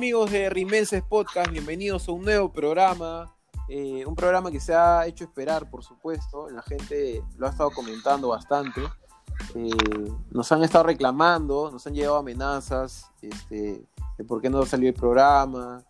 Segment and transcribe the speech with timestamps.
[0.00, 3.36] Amigos de Rimenses Podcast, bienvenidos a un nuevo programa,
[3.68, 7.70] eh, un programa que se ha hecho esperar, por supuesto, la gente lo ha estado
[7.70, 8.80] comentando bastante,
[9.54, 9.68] eh,
[10.30, 13.84] nos han estado reclamando, nos han llegado amenazas este,
[14.16, 15.84] de por qué no salió el programa,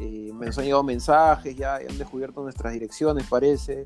[0.00, 3.84] eh, nos han llegado mensajes, ya han descubierto nuestras direcciones, parece.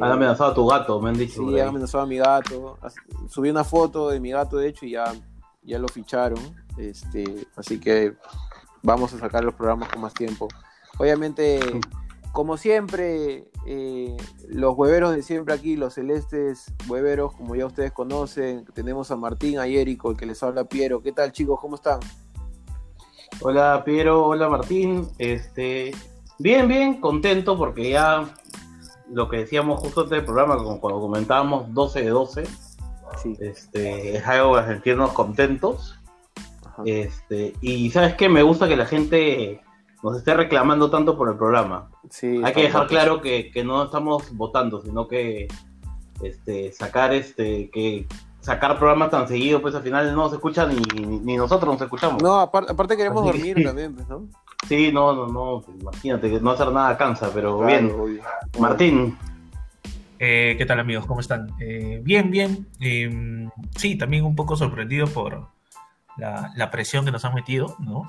[0.00, 1.42] han amenazado a tu gato, me han dicho.
[1.44, 2.78] Sí, han amenazado a mi gato.
[3.28, 5.12] Subí una foto de mi gato, de hecho, y ya,
[5.60, 6.38] ya lo ficharon.
[6.78, 8.14] Este, así que
[8.82, 10.48] vamos a sacar los programas con más tiempo.
[10.98, 11.60] Obviamente,
[12.32, 14.16] como siempre, eh,
[14.48, 19.58] los hueveros de siempre aquí, los celestes hueveros, como ya ustedes conocen, tenemos a Martín,
[19.58, 21.02] a Érico, el que les habla Piero.
[21.02, 21.58] ¿Qué tal, chicos?
[21.60, 22.00] ¿Cómo están?
[23.40, 24.26] Hola, Piero.
[24.26, 25.08] Hola, Martín.
[25.18, 25.92] Este,
[26.38, 28.32] bien, bien, contento porque ya
[29.10, 32.44] lo que decíamos justo antes del programa, cuando comentábamos 12 de 12,
[33.40, 35.99] este, es algo para sentirnos contentos.
[36.84, 39.60] Este, y sabes qué, me gusta que la gente
[40.02, 41.90] nos esté reclamando tanto por el programa.
[42.44, 45.48] Hay que dejar claro que, no estamos votando, sino que
[46.22, 48.06] este, sacar este, que
[48.40, 50.76] sacar programas tan seguidos, pues al final no se escucha ni,
[51.20, 52.22] ni nosotros nos escuchamos.
[52.22, 54.28] No, aparte, queremos dormir también, pues, ¿no?
[54.66, 57.92] Sí, no, no, no, imagínate que no hacer nada cansa, pero bien.
[58.58, 59.16] Martín.
[60.18, 61.06] Eh, ¿Qué tal amigos?
[61.06, 61.50] ¿Cómo están?
[61.60, 62.68] Eh, bien, bien.
[62.78, 65.48] Em, sí, también un poco sorprendido por,
[66.20, 68.04] la, presión que nos han metido, ¿no?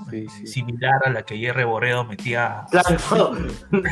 [0.46, 2.90] Similar a la que Jerry Borreo metía claro.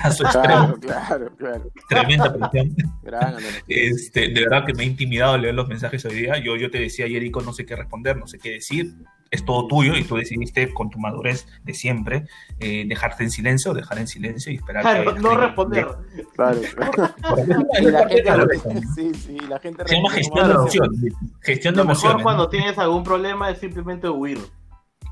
[0.04, 0.76] a su extremo.
[0.80, 2.76] Claro, claro, Tremenda presión.
[3.68, 6.38] este, de verdad que me ha intimidado leer los mensajes hoy día.
[6.38, 8.94] Yo, yo te decía, Jerico, no sé qué responder, no sé qué decir
[9.32, 12.26] es todo tuyo y tú decidiste con tu madurez de siempre
[12.60, 15.88] eh, dejarte en silencio, dejar en silencio y esperar claro, que no responder.
[16.36, 16.60] Claro.
[18.96, 21.14] sí, sí, la gente Se llama gestión de emociones.
[21.42, 22.24] Gestión de emociones.
[22.24, 24.40] cuando tienes algún problema es simplemente huir.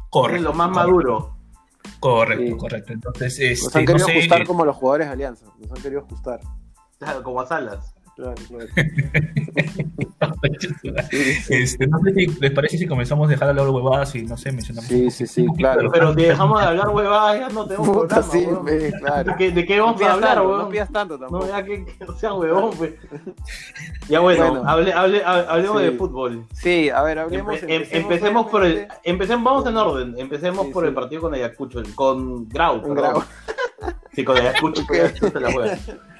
[0.10, 0.38] Correcto.
[0.38, 1.36] Es lo más maduro.
[2.00, 2.94] Correcto, correcto.
[2.94, 5.46] Entonces, este, nos han querido ajustar como los jugadores de Alianza.
[5.60, 6.40] Nos han querido ajustar.
[7.00, 7.97] Claro, como a Salas.
[8.18, 8.34] Claro,
[11.50, 14.36] este, no sé si les parece si comenzamos a dejar de hablar huevadas y no
[14.36, 14.90] sé, mencionamos.
[14.90, 15.92] Sí, sí, sí, claro.
[15.92, 18.72] Pero si dejamos de hablar huevadas, ya no tenemos Puta, programa.
[18.72, 19.36] Sí, claro.
[19.38, 20.58] ¿De, qué, vamos a hablar, weón?
[20.58, 21.46] No pidas tanto tampoco.
[21.46, 22.96] No, ya que, no sea huevón, pues.
[24.10, 26.46] Ya bueno, hable, hable, hablemos de fútbol.
[26.54, 27.62] Sí, a ver, hablemos.
[27.62, 28.88] Em, empecemos, por el.
[29.04, 30.16] Empecemos, vamos en orden.
[30.18, 32.82] Empecemos por el partido con Ayacucho, con Grau.
[32.82, 33.24] Con Grau.
[34.14, 35.78] Sí, con Ayacucho, pues, se la juega.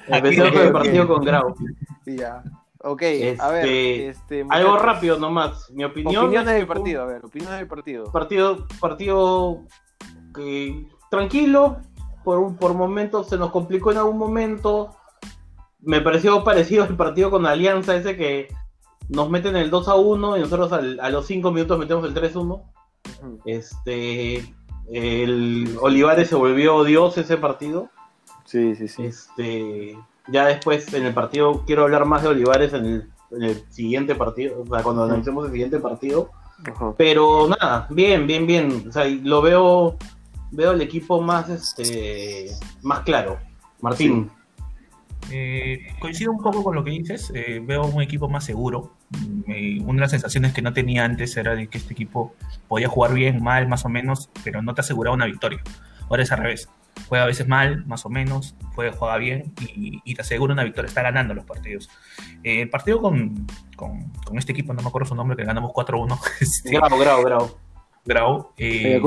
[0.08, 1.54] Empecemos con el partido con Grau.
[2.06, 2.42] Ya.
[2.80, 3.02] Ok,
[3.38, 3.66] a ver.
[3.66, 5.70] Este, este algo rápido nomás.
[5.70, 6.24] Mi opinión.
[6.24, 8.04] Opiniones del partido, a ver, opiniones del partido.
[8.12, 9.62] Partido, partido
[10.34, 11.78] que, tranquilo.
[12.24, 14.94] Por, por momentos se nos complicó en algún momento.
[15.80, 18.48] Me pareció parecido al partido con Alianza, ese que
[19.08, 22.36] nos meten el 2 a 1 y nosotros a los 5 minutos metemos el 3
[22.36, 22.62] a 1.
[23.44, 24.54] Este.
[24.90, 27.90] El Olivares se volvió Dios ese partido.
[28.48, 29.04] Sí, sí, sí.
[29.04, 29.94] Este
[30.30, 34.66] ya después en el partido, quiero hablar más de Olivares en el, siguiente partido, o
[34.66, 36.30] sea, cuando analicemos el siguiente partido.
[36.96, 38.86] Pero nada, bien, bien, bien.
[38.88, 39.96] O sea, lo veo,
[40.50, 42.50] veo el equipo más, este,
[42.82, 43.38] más claro.
[43.80, 44.30] Martín.
[45.30, 47.30] Eh, coincido un poco con lo que dices.
[47.34, 48.94] Eh, veo un equipo más seguro.
[49.46, 52.34] una de las sensaciones que no tenía antes era de que este equipo
[52.66, 55.60] podía jugar bien, mal, más o menos, pero no te aseguraba una victoria.
[56.08, 56.68] Ahora es al revés
[57.08, 60.88] juega a veces mal, más o menos, juega, juega bien y, te asegura una victoria,
[60.88, 61.88] está ganando los partidos.
[62.42, 66.18] Eh, el partido con, con, este equipo, no me acuerdo su nombre, que ganamos 4-1.
[66.40, 67.58] Este, grau, Grau, Grau.
[68.04, 68.52] Grau.
[68.56, 69.00] Eh,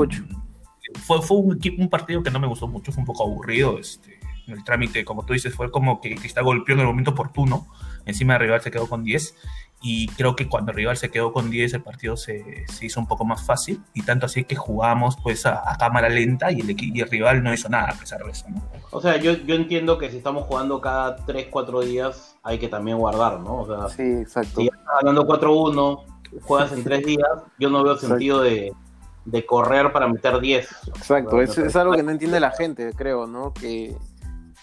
[1.06, 3.78] fue fue un, un, partido que no me gustó mucho, fue un poco aburrido.
[3.78, 7.12] Este, el trámite, como tú dices, fue como que, que está golpeó en el momento
[7.12, 7.66] oportuno.
[8.04, 9.34] Encima de rival se quedó con 10
[9.82, 13.00] y creo que cuando el rival se quedó con 10 el partido se, se, hizo
[13.00, 16.76] un poco más fácil y tanto así que jugamos pues a, cámara lenta y el,
[16.80, 18.46] y el, rival no hizo nada a pesar de eso.
[18.92, 22.68] O sea, yo, yo entiendo que si estamos jugando cada 3, 4 días hay que
[22.68, 23.62] también guardar, ¿no?
[23.62, 24.60] O sea, sí, exacto.
[24.60, 26.04] Si estás ganando 4-1,
[26.42, 28.72] juegas en 3 días, yo no veo sentido de,
[29.24, 30.68] de, correr para meter 10.
[30.88, 33.52] Exacto, es, es algo que no entiende la gente, creo, ¿no?
[33.52, 33.96] Que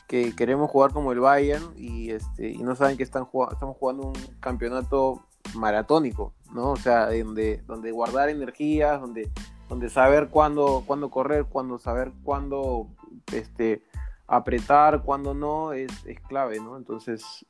[0.09, 4.07] que queremos jugar como el Bayern y, este, y no saben que están estamos jugando
[4.07, 5.23] un campeonato
[5.53, 6.71] maratónico, ¿no?
[6.71, 9.29] O sea, donde, donde guardar energías, donde,
[9.69, 12.87] donde saber cuándo, cuándo correr, cuándo saber cuándo
[13.31, 13.83] este,
[14.25, 16.75] apretar, cuándo no, es, es clave, ¿no?
[16.75, 17.45] Entonces,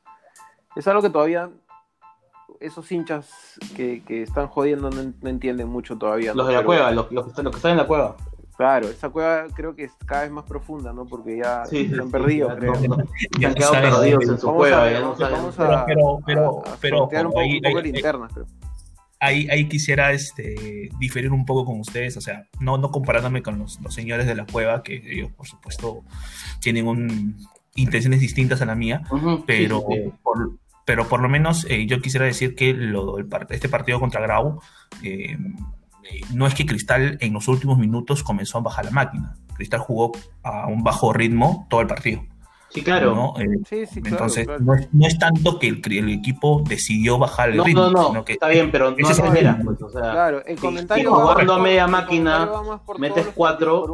[0.76, 1.50] es algo que todavía
[2.60, 6.34] esos hinchas que, que están jodiendo no, entienden mucho todavía.
[6.34, 8.16] Los de la cueva, los, los, que están en la cueva.
[8.60, 11.06] Claro, esa cueva creo que es cada vez más profunda, ¿no?
[11.06, 12.74] Porque ya se han perdido, creo.
[13.38, 15.38] Ya han quedado perdidos en su cueva, ya no saben.
[15.38, 18.44] Vamos a, pero, pero, pero, un poco, ahí, un poco ahí, linterna, creo.
[19.18, 23.58] ahí, ahí quisiera este, diferir un poco con ustedes, o sea, no, no comparándome con
[23.58, 26.02] los, los señores de la cueva, que ellos, por supuesto,
[26.60, 27.38] tienen un,
[27.76, 29.04] intenciones distintas a la mía,
[29.46, 29.82] pero,
[30.22, 34.20] Por, pero por lo menos eh, yo quisiera decir que lo, el, este partido contra
[34.20, 34.60] Grau,
[35.02, 35.38] eh,
[36.34, 39.36] no es que Cristal en los últimos minutos comenzó a bajar la máquina.
[39.54, 40.12] Cristal jugó
[40.42, 42.22] a un bajo ritmo todo el partido.
[42.70, 43.34] Sí, claro.
[43.38, 47.90] Eh, entonces, No, es, tanto que el, equipo decidió bajar el ritmo.
[47.90, 49.58] No, no, está bien, pero no acelera.
[49.62, 51.12] Pues, o sea, claro, el comentario.
[51.12, 52.48] jugando a media máquina,
[52.98, 53.86] metes cuatro,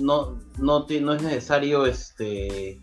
[0.00, 2.80] No, no, no es necesario este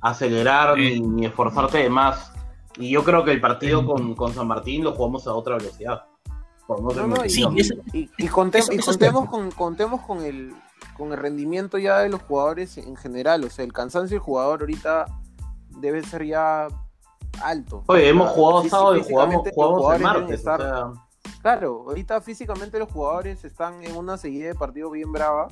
[0.00, 2.32] acelerar ni, esforzarte de más.
[2.76, 6.04] Y yo creo que el partido con, con San Martín lo jugamos a otra velocidad.
[8.18, 10.54] Y, contemos, con, contemos con el,
[10.96, 13.44] con el rendimiento ya de los jugadores en general.
[13.44, 15.06] O sea, el cansancio del jugador ahorita
[15.80, 16.68] debe ser ya
[17.42, 17.84] alto.
[17.86, 20.44] Oye, hemos jugado sábado y jugamos, jugamos el martes.
[21.40, 25.48] Claro, ahorita físicamente los jugadores están en una seguida de partido bien brava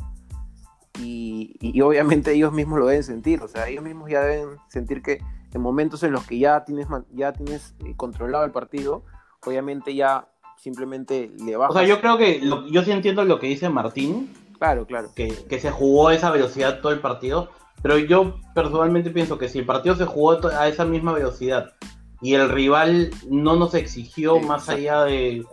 [0.99, 5.23] y, obviamente ellos mismos lo deben sentir, o sea, ellos mismos ya deben sentir que
[5.53, 9.05] en momentos en los que ya tienes, ya tienes eh, controlado el partido,
[9.47, 11.75] obviamente ya simplemente le bajas.
[11.75, 14.33] O sea, yo creo que yo sí entiendo lo que dice Martín.
[14.59, 15.11] Claro, claro.
[15.15, 17.51] Que, que se jugó a esa velocidad todo el partido,
[17.83, 21.73] pero yo personalmente pienso que si el partido se jugó a esa misma velocidad
[22.21, 25.45] y el rival no nos exigió más allá de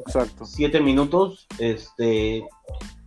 [0.44, 2.44] siete minutos, este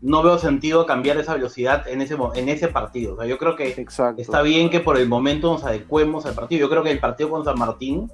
[0.02, 3.14] no veo sentido cambiar esa velocidad en ese, en ese partido.
[3.14, 3.87] O sea, yo creo que
[4.19, 6.60] está bien que por el momento nos adecuemos al partido.
[6.60, 8.10] Yo creo que el partido con San Martín,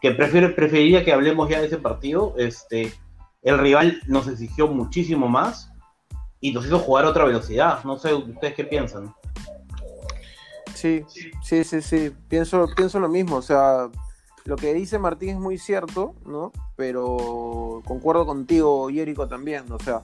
[0.00, 2.92] que prefiero, preferiría que hablemos ya de ese partido, este,
[3.42, 5.70] el rival nos exigió muchísimo más
[6.40, 7.82] y nos hizo jugar a otra velocidad.
[7.84, 9.14] No sé, ¿ustedes qué piensan?
[10.74, 11.04] Sí,
[11.42, 12.12] sí, sí, sí.
[12.28, 13.36] Pienso, pienso lo mismo.
[13.36, 13.88] O sea,
[14.44, 16.50] lo que dice Martín es muy cierto, ¿no?
[16.76, 19.70] Pero concuerdo contigo, Yérico, también.
[19.70, 20.02] O sea,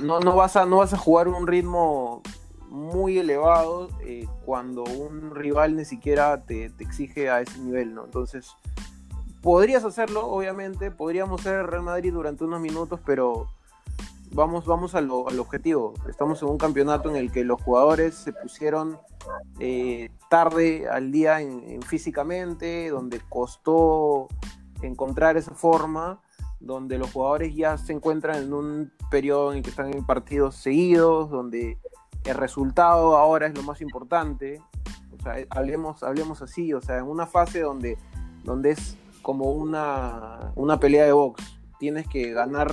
[0.00, 2.22] no, no, vas a, no vas a jugar un ritmo
[2.68, 8.04] muy elevado eh, cuando un rival ni siquiera te, exige a ese nivel, ¿no?
[8.04, 8.56] Entonces,
[9.46, 13.46] podrías hacerlo, obviamente, podríamos ser Real Madrid durante unos minutos, pero
[14.32, 15.94] vamos, vamos al objetivo.
[16.08, 18.98] Estamos en un campeonato en el que los jugadores se pusieron
[19.60, 21.38] eh, tarde al día
[21.86, 24.26] físicamente, donde costó
[24.82, 26.20] encontrar esa forma
[26.58, 30.56] donde los jugadores ya se encuentran en un periodo en el que están en partidos
[30.56, 31.78] seguidos, donde
[32.24, 34.60] el resultado ahora es lo más importante.
[35.16, 37.96] O sea, hablemos, hablemos así, o sea, en una fase donde,
[38.42, 42.72] donde es como una, una pelea de box, tienes que ganar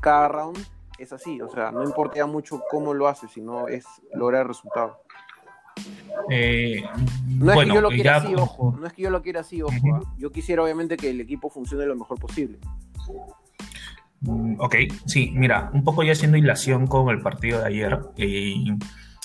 [0.00, 0.56] cada round,
[0.96, 3.84] es así, o sea, no importa mucho cómo lo haces, sino es
[4.14, 5.00] lograr el resultado.
[6.30, 6.84] Eh,
[7.26, 8.76] no es que yo lo quiera así, ojo.
[8.78, 9.74] No es que yo lo quiera así, ojo.
[9.92, 10.02] ¿ah?
[10.18, 12.60] Yo quisiera obviamente que el equipo funcione lo mejor posible.
[14.20, 14.76] Mm, ok,
[15.06, 17.98] sí, mira, un poco ya haciendo hilación con el partido de ayer.
[18.18, 18.54] Eh,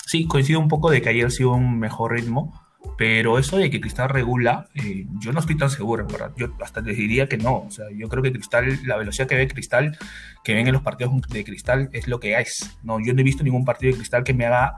[0.06, 2.52] sí, coincido un poco de que ayer sí hubo un mejor ritmo,
[2.96, 6.32] pero eso de que Cristal regula, eh, yo no estoy tan seguro, verdad.
[6.36, 7.58] Yo hasta les diría que no.
[7.58, 9.96] O sea, yo creo que Cristal, la velocidad que ve Cristal,
[10.42, 12.78] que ven en los partidos de Cristal, es lo que es.
[12.82, 14.74] No, yo no he visto ningún partido de Cristal que me haga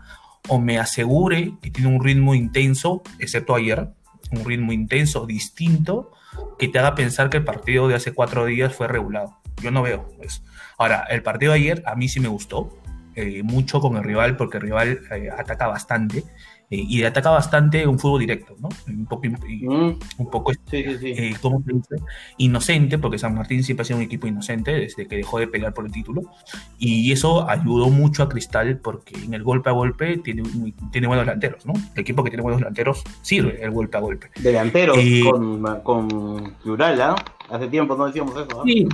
[0.48, 3.88] o me asegure que tiene un ritmo intenso, excepto ayer,
[4.32, 6.12] un ritmo intenso, distinto,
[6.58, 9.38] que te haga pensar que el partido de hace cuatro días fue regulado.
[9.62, 10.42] Yo no veo eso.
[10.78, 12.78] Ahora, el partido de ayer a mí sí me gustó,
[13.14, 16.24] eh, mucho con el rival, porque el rival eh, ataca bastante
[16.70, 18.68] eh, y ataca bastante un fútbol directo, ¿no?
[18.86, 19.98] Un poco, mm.
[20.18, 21.96] un poco eh, ¿cómo se dice?
[22.38, 25.74] inocente, porque San Martín siempre ha sido un equipo inocente desde que dejó de pelear
[25.74, 26.22] por el título,
[26.78, 30.44] y eso ayudó mucho a Cristal porque en el golpe a golpe tiene,
[30.92, 31.72] tiene buenos delanteros, ¿no?
[31.94, 34.30] El equipo que tiene buenos delanteros sirve el golpe a golpe.
[34.40, 37.16] Delanteros eh, con, con Plural, ¿ah?
[37.50, 38.62] Hace tiempo no decíamos eso.
[38.64, 38.86] Sí,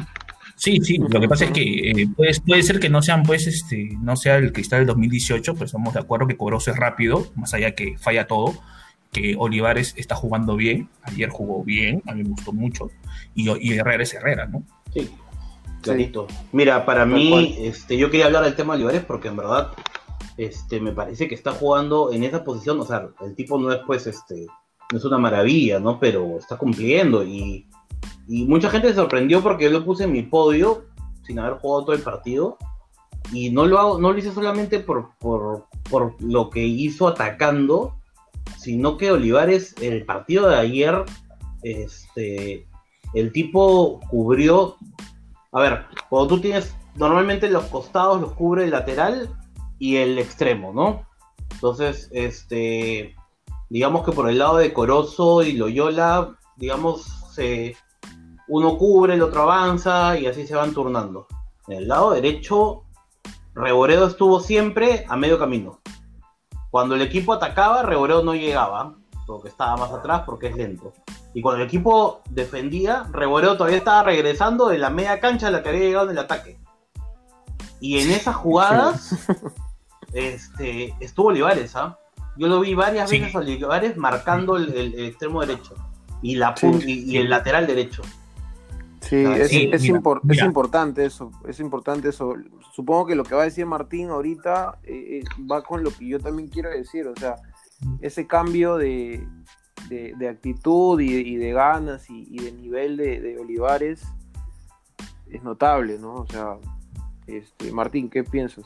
[0.56, 3.90] Sí, sí, lo que pasa es que eh, puede, ser que no sean, pues, este,
[4.00, 7.52] no sea el cristal del 2018, pues estamos de acuerdo que Cobrose es rápido, más
[7.52, 8.54] allá que falla todo,
[9.12, 12.90] que Olivares está jugando bien, ayer jugó bien, a mí me gustó mucho,
[13.34, 14.62] y, y Herrera es Herrera, ¿no?
[14.94, 15.10] Sí,
[15.82, 16.26] clarito.
[16.52, 19.72] Mira, para mí, este, yo quería hablar del tema de Olivares porque en verdad,
[20.38, 23.80] este, me parece que está jugando en esa posición, o sea, el tipo no es,
[23.86, 24.46] pues, este,
[24.90, 26.00] no es una maravilla, ¿no?
[26.00, 27.68] Pero está cumpliendo y
[28.28, 30.84] y mucha gente se sorprendió porque yo lo puse en mi podio
[31.22, 32.56] sin haber jugado todo el partido.
[33.32, 35.66] Y no lo, hago, no lo hice solamente por, por,
[36.20, 37.96] lo que hizo atacando,
[38.56, 41.04] sino que Olivares, el partido de ayer,
[41.62, 42.68] este,
[43.14, 44.76] el tipo cubrió.
[45.52, 46.74] A ver, cuando tú tienes.
[46.94, 49.28] Normalmente los costados los cubre el lateral
[49.78, 51.06] y el extremo, ¿no?
[51.52, 53.14] Entonces, este.
[53.68, 57.02] Digamos que por el lado de Corozo y Loyola, digamos,
[57.34, 57.74] se
[58.48, 61.26] uno cubre, el otro avanza y así se van turnando.
[61.68, 62.84] En el lado derecho,
[63.54, 65.80] Reboredo estuvo siempre a medio camino.
[66.70, 68.94] Cuando el equipo atacaba, Reboredo no llegaba,
[69.26, 70.92] porque estaba más atrás porque es lento.
[71.34, 75.62] Y cuando el equipo defendía, Reboredo todavía estaba regresando de la media cancha a la
[75.62, 76.58] que había llegado en el ataque.
[77.80, 79.10] Y en esas jugadas
[80.12, 81.98] este, estuvo Olivares, ¿ah?
[82.36, 83.18] Yo lo vi varias Sí.
[83.18, 85.74] veces a Olivares marcando el, el- el extremo derecho
[86.22, 88.02] y, la Sí, pun- y, y el lateral derecho.
[89.08, 92.34] Sí, Ah, es, sí, es mira, impor- es importante eso, es importante eso.
[92.72, 96.06] Supongo que lo que va a decir Martín ahorita eh, eh, va con lo que
[96.08, 97.36] yo también quiero decir, o sea,
[98.00, 99.26] ese cambio de,
[99.88, 104.02] de- de actitud y de, y de ganas y, y de nivel de, de Olivares
[105.30, 106.14] es notable, ¿no?
[106.14, 106.56] O sea,
[107.26, 108.64] este, Martín, ¿qué piensas?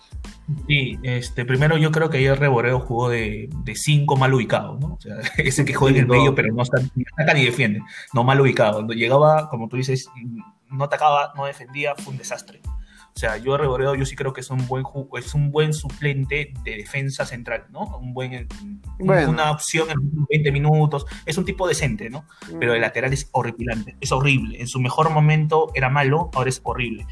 [0.66, 4.94] Sí, este, primero yo creo que ayer Reboreo jugó de, de cinco mal ubicado, ¿no?
[4.94, 7.80] O sea, ese que juega en el medio, pero no ataca ni defiende,
[8.12, 8.74] no mal ubicado.
[8.74, 10.08] Cuando llegaba, como tú dices,
[10.70, 12.60] no atacaba, no defendía, fue un desastre.
[13.12, 14.84] O sea, yo Reboreo yo sí creo que es un buen
[15.18, 17.80] es un buen suplente de defensa central, ¿no?
[17.98, 18.46] Un buen
[19.00, 19.30] Bueno.
[19.30, 22.24] una opción en los 20 minutos, es un tipo decente, ¿no?
[22.60, 22.74] pero Mm.
[22.76, 24.60] el lateral es horripilante, es horrible.
[24.60, 27.04] En su mejor momento era malo, ahora es horrible.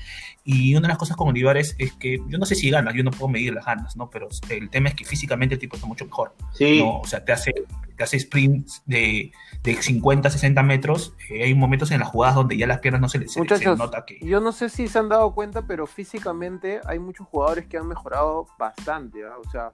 [0.50, 3.04] Y una de las cosas con Olivares es que yo no sé si gana, yo
[3.04, 4.08] no puedo medir las ganas, ¿no?
[4.08, 6.34] Pero el tema es que físicamente el tipo está mucho mejor.
[6.54, 7.00] Sí, ¿no?
[7.00, 7.52] O sea, te hace,
[7.98, 9.30] te hace sprints de,
[9.62, 11.12] de 50, 60 metros.
[11.28, 13.76] Eh, hay momentos en las jugadas donde ya las piernas no se les se- se
[13.76, 14.18] nota que.
[14.22, 17.86] yo no sé si se han dado cuenta, pero físicamente hay muchos jugadores que han
[17.86, 19.36] mejorado bastante, ¿ah?
[19.46, 19.72] o sea,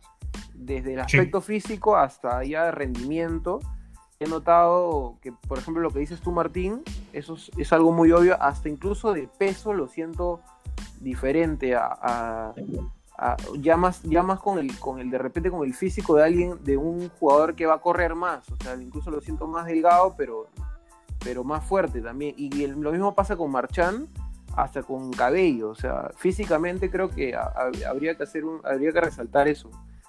[0.55, 1.19] desde el Sí.
[1.19, 3.61] aspecto físico hasta ya de rendimiento.
[4.19, 8.11] He notado que, por ejemplo, lo que dices tú, Martín, eso es, es algo muy
[8.11, 10.41] obvio, hasta incluso de peso lo siento
[11.01, 12.55] diferente a, a-
[13.19, 16.25] a- ya más, ya más con el, con el, de repente con el físico de
[16.25, 19.67] alguien, de un jugador que va a correr más, o sea, incluso lo siento más
[19.67, 20.47] delgado, pero,
[21.23, 22.35] pero más fuerte también.
[22.37, 24.09] Y el- lo mismo pasa con Marchán,
[24.57, 28.93] hasta con Cabello, o sea, físicamente creo que ha- ha- habría que hacer un, habría
[28.93, 29.69] que resaltar eso.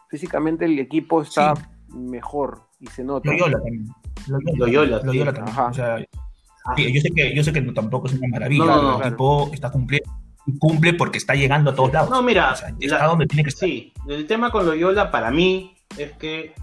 [0.10, 1.54] Físicamente el equipo está
[1.90, 3.30] mejor y se nota.
[3.32, 3.88] Loyola también.
[4.58, 5.56] Loyola, Loyola también.
[5.58, 5.68] Ajá.
[5.68, 8.82] O sea, yo sé que, yo sé que no- tampoco es una maravilla, No, no,
[8.82, 10.12] pero no, el tipo está cumpliendo.
[10.60, 12.10] Cumple porque está llegando a todos lados.
[12.10, 13.68] No, mira, O sea, está la- donde tiene que estar.
[13.68, 16.54] Sí, el tema con Loyola para mí es que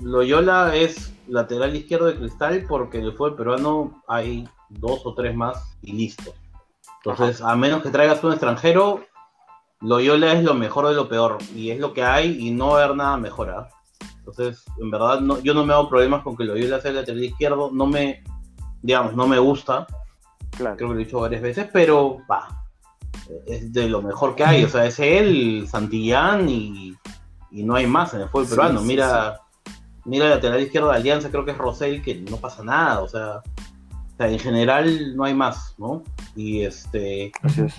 [0.00, 5.34] Loyola es lateral izquierdo de cristal porque en el fútbol peruano hay dos o tres
[5.34, 6.34] más y listo.
[7.04, 9.04] Entonces, a menos que traigas un extranjero,
[9.80, 12.80] Loyola es lo mejor de lo peor y es lo que hay y no va
[12.80, 13.50] a haber nada mejor.
[13.50, 13.68] ¿ah?
[14.18, 17.70] Entonces, en verdad, no, yo no me hago problemas con que Loyola sea lateral izquierdo,
[17.72, 18.22] no me,
[18.82, 19.86] digamos, no me gusta,
[20.56, 20.76] Claro.
[20.76, 22.59] creo que lo he dicho varias veces, pero va,
[23.46, 26.94] es de lo mejor que hay, o sea, es él, Santillán y,
[27.50, 28.80] y no hay más en el fútbol Sí, peruano.
[28.80, 29.40] sí, mira,
[30.04, 33.08] mira el lateral izquierdo de Alianza, creo que es Rosell, que no pasa nada, o
[33.08, 36.02] sea, o sea, en general no hay más, ¿no?
[36.36, 37.74] Y este Así es.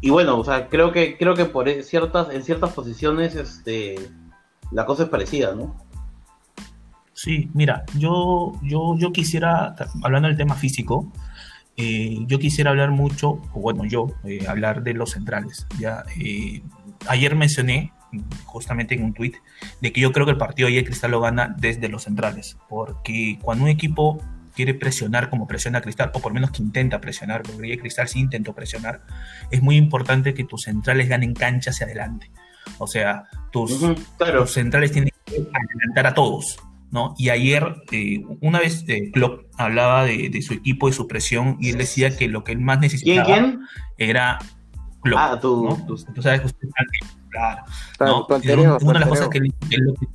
[0.00, 3.96] y bueno, o sea, creo que creo que por ciertas en ciertas posiciones este
[4.72, 5.76] la cosa es parecida, ¿no?
[7.12, 11.10] Sí, mira, yo, yo, yo quisiera, hablando del tema físico,
[11.76, 15.66] eh, yo quisiera hablar mucho, o bueno, yo, eh, hablar de los centrales.
[15.78, 16.62] Ya, eh,
[17.06, 17.92] ayer mencioné,
[18.44, 19.34] justamente en un tweet,
[19.80, 23.38] de que yo creo que el partido ayer Cristal lo gana desde los centrales, porque
[23.42, 24.22] cuando un equipo
[24.54, 28.08] quiere presionar como presiona Cristal, o por lo menos que intenta presionar, porque ayer Cristal
[28.08, 29.02] sí intentó presionar,
[29.50, 32.30] es muy importante que tus centrales ganen cancha hacia adelante.
[32.78, 33.78] O sea, tus,
[34.16, 34.40] claro.
[34.40, 36.56] los centrales tienen que adelantar a todos,
[36.90, 37.14] ¿no?
[37.18, 41.56] Y ayer, eh, una vez eh, Klopp hablaba de, de su equipo y su presión,
[41.60, 43.60] y él decía que lo que él más ¿Quién necesitaba quién?
[43.98, 44.38] era
[45.02, 45.18] Klopp.
[45.20, 45.76] Ah, tú, ¿no?
[45.86, 45.96] tú.
[46.14, 46.42] Tú sabes
[48.82, 50.06] una de las cosas que él, él lo que-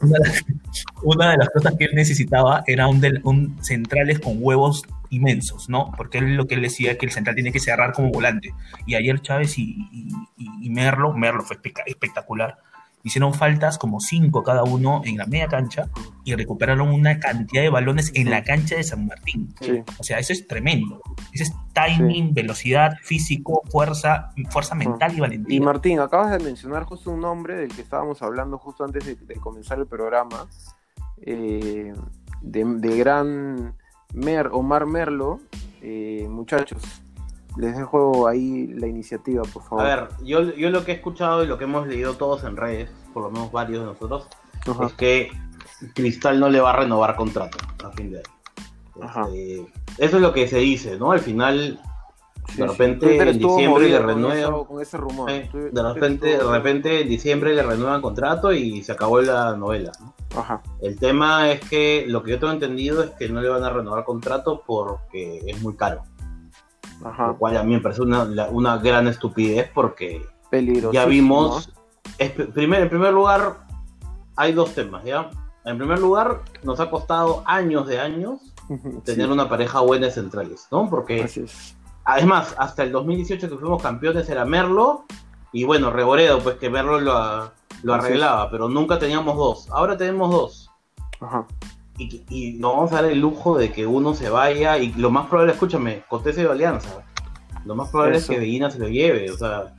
[0.00, 0.44] una, de las,
[1.02, 5.68] una de las cosas que él necesitaba era un, del- un centrales con huevos inmensos,
[5.68, 5.92] ¿no?
[5.96, 8.54] Porque él lo que él decía que el central tiene que cerrar como volante.
[8.86, 9.76] Y ayer Chávez y,
[10.36, 12.56] y- Merlo, Merlo fue espectacular.
[13.04, 15.90] Hicieron faltas como cinco cada uno en la media cancha
[16.24, 19.54] y recuperaron una cantidad de balones en la cancha de San Martín.
[19.60, 19.82] Sí.
[19.98, 21.02] O sea, eso es tremendo.
[21.32, 25.60] Ese es timing, velocidad, físico, fuerza, fuerza mental y Y valentía.
[25.60, 29.34] Martín, acabas de mencionar justo un nombre del que estábamos hablando justo antes de, de
[29.36, 30.48] comenzar el programa,
[31.20, 31.92] eh,
[32.40, 33.74] de, de gran
[34.14, 35.40] Mer, Omar Merlo.
[35.82, 36.82] Eh, muchachos,
[37.56, 39.84] les dejo ahí la iniciativa, por A favor.
[39.84, 42.90] ver, yo, yo lo que he escuchado y lo que hemos leído todos en redes,
[43.12, 44.28] por lo menos varios de nosotros,
[44.66, 44.86] Ajá.
[44.86, 45.30] es que
[45.94, 48.34] Cristal no le va a renovar contrato a fin de año.
[49.26, 49.66] Este,
[49.98, 51.12] eso es lo que se dice, ¿no?
[51.12, 51.80] Al final,
[52.48, 54.38] Sí, de repente, en diciembre le renuevan.
[54.38, 55.30] eso- Con ese rumor.
[55.30, 59.20] eh, Twitter de repente, de estuvo- repente en diciembre le renuevan contrato y se acabó
[59.22, 59.92] la novela.
[60.00, 60.14] ¿no?
[60.38, 60.62] Ajá.
[60.82, 63.70] El tema es que lo que yo tengo entendido es que no le van a
[63.70, 66.02] renovar contrato porque es muy caro.
[67.04, 67.28] Ajá.
[67.28, 70.26] Lo cual a mí me parece una, una gran estupidez porque
[70.92, 71.70] ya vimos.
[72.18, 73.66] es- primer, en primer lugar,
[74.36, 75.30] hay dos temas, ¿ya?
[75.64, 78.40] En primer lugar, nos ha costado años de años
[79.04, 80.88] tener una pareja buena de centrales, ¿no?
[80.88, 81.76] Porque es.
[82.06, 85.04] Además, hasta el 2018 que fuimos campeones era Merlo
[85.52, 87.12] y bueno, Reboredo, pues que Merlo lo,
[87.82, 89.70] lo arreglaba, pero nunca teníamos dos.
[89.70, 90.70] Ahora tenemos dos.
[91.20, 91.46] Ajá.
[91.96, 95.10] Y, y no vamos a dar el lujo de que uno se vaya y lo
[95.10, 97.04] más probable, escúchame, Cotese de Alianza.
[97.64, 98.32] Lo más probable Eso.
[98.32, 99.74] es que Bellina se lo lleve, o sea,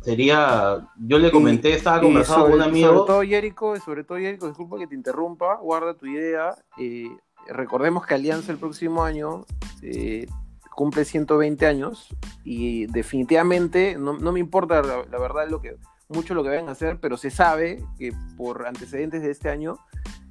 [0.00, 2.88] sería, yo le comenté, estaba conversando con un amigo.
[2.88, 6.54] sobre todo Jericho, sobre todo Jericho, disculpa que te interrumpa, guarda tu idea.
[6.78, 7.08] eh,
[7.48, 9.44] recordemos que Alianza el próximo año
[9.82, 10.26] eh,
[10.74, 12.08] cumple 120 años
[12.44, 15.76] y definitivamente no, no me importa la, la verdad lo que
[16.08, 19.78] mucho lo que vayan a hacer, pero se sabe que por antecedentes de este año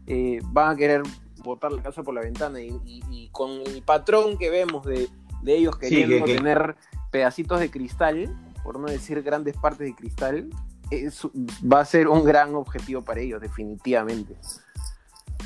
[0.07, 1.03] eh, van a querer
[1.47, 5.09] botar la casa por la ventana y, y- y con el patrón que vemos de,
[5.41, 6.75] de ellos Sí, queriendo que- que- tener
[7.11, 10.49] pedacitos de cristal, por no decir grandes partes de cristal,
[10.91, 11.25] es-
[11.63, 14.35] va a ser un gran objetivo para ellos, definitivamente.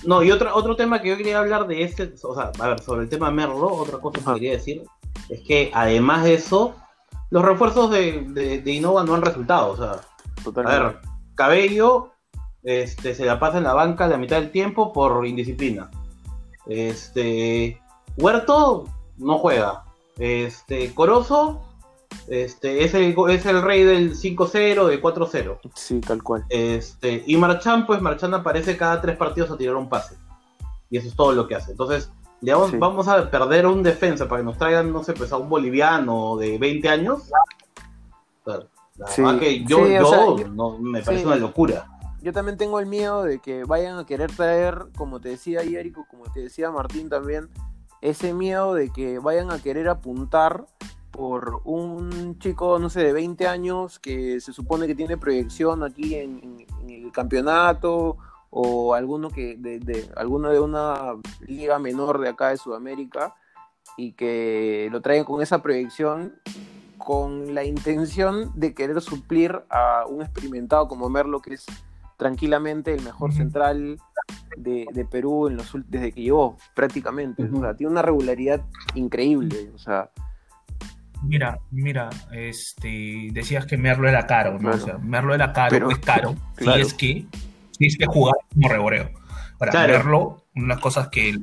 [0.03, 2.79] No, y otro, otro tema que yo quería hablar de este, o sea, a ver,
[2.81, 4.83] sobre el tema Merlo, otra cosa que quería decir
[5.29, 6.75] es que además de eso,
[7.29, 9.71] los refuerzos de, de, de Innova no han resultado.
[9.71, 10.01] O sea,
[10.65, 10.97] a ver,
[11.35, 12.10] Cabello
[12.63, 15.89] este, se la pasa en la banca la mitad del tiempo por indisciplina.
[16.67, 17.79] Este,
[18.17, 18.85] Huerto
[19.17, 19.83] no juega.
[20.17, 21.61] Este, Corozo
[22.27, 25.59] este, es, el, es el rey del 5-0, de 4-0.
[25.73, 26.45] Sí, tal cual.
[26.49, 30.15] Este, y Marchán, pues Marchán aparece cada tres partidos a tirar un pase.
[30.89, 31.71] Y eso es todo lo que hace.
[31.71, 32.77] Entonces, le vamos, Sí.
[32.77, 36.37] vamos a perder un defensa para que nos traigan, no sé, pues a un boliviano
[36.37, 37.23] de 20 años.
[38.43, 38.59] O sea,
[38.97, 39.23] la Sí.
[39.39, 40.05] que yo, Sí, yo,
[40.37, 41.87] sea, no, me parece una locura.
[42.21, 46.05] Yo también tengo el miedo de que vayan a querer traer, como te decía Jericho,
[46.09, 47.49] como te decía Martín también,
[48.01, 50.67] ese miedo de que vayan a querer apuntar
[51.09, 56.15] por un chico, no sé, de 20 años que se supone que tiene proyección aquí
[56.15, 58.17] en, el campeonato
[58.49, 61.15] o alguno que de, alguno de una
[61.47, 63.35] liga menor de acá de Sudamérica
[63.97, 66.35] y que lo traigan con esa proyección
[66.97, 71.65] con la intención de querer suplir a un experimentado como Merlo que es
[72.21, 73.97] tranquilamente el mejor central
[74.55, 77.41] de, de Perú en los, desde que llegó, prácticamente.
[77.41, 77.57] Ujú.
[77.57, 78.61] O sea, tiene una regularidad
[78.93, 79.71] increíble.
[79.73, 80.11] O sea,
[81.23, 84.59] Mira, mira, este, decías que Merlo era caro, ¿no?
[84.69, 84.77] Claro.
[84.77, 86.75] O sea, Merlo era caro, Pero- es caro, claro.
[86.75, 87.25] si es que,
[87.71, 89.09] si es que jugar como reboreo.
[89.59, 89.93] Ahora, Claro.
[89.93, 91.39] Merlo, una de las cosas que,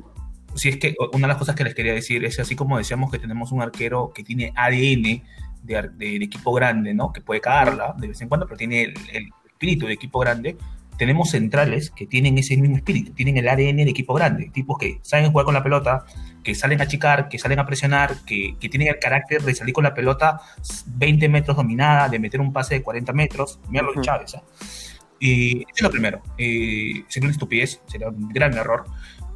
[0.55, 3.11] si es que, una de las cosas que les quería decir es así como decíamos
[3.11, 5.23] que tenemos un arquero que tiene ADN
[5.63, 7.11] de, de- de equipo grande, ¿no?
[7.11, 10.57] Que puede cagarla de vez en cuando, pero tiene el, el espíritu de equipo grande.
[10.97, 14.99] Tenemos centrales que tienen ese mismo espíritu, tienen el ADN de equipo grande, tipos que
[15.01, 16.05] saben jugar con la pelota,
[16.43, 19.73] que salen a achicar, que salen a presionar, que, que tienen el carácter de salir
[19.73, 20.41] con la pelota
[20.87, 24.01] 20 metros dominada, de meter un pase de 40 metros, Merlo y Ujú.
[24.01, 24.35] Chávez.
[24.35, 24.43] ¿ah?
[25.19, 26.21] Y eso es lo primero.
[26.37, 28.85] Eh, sería una estupidez, sería un gran error.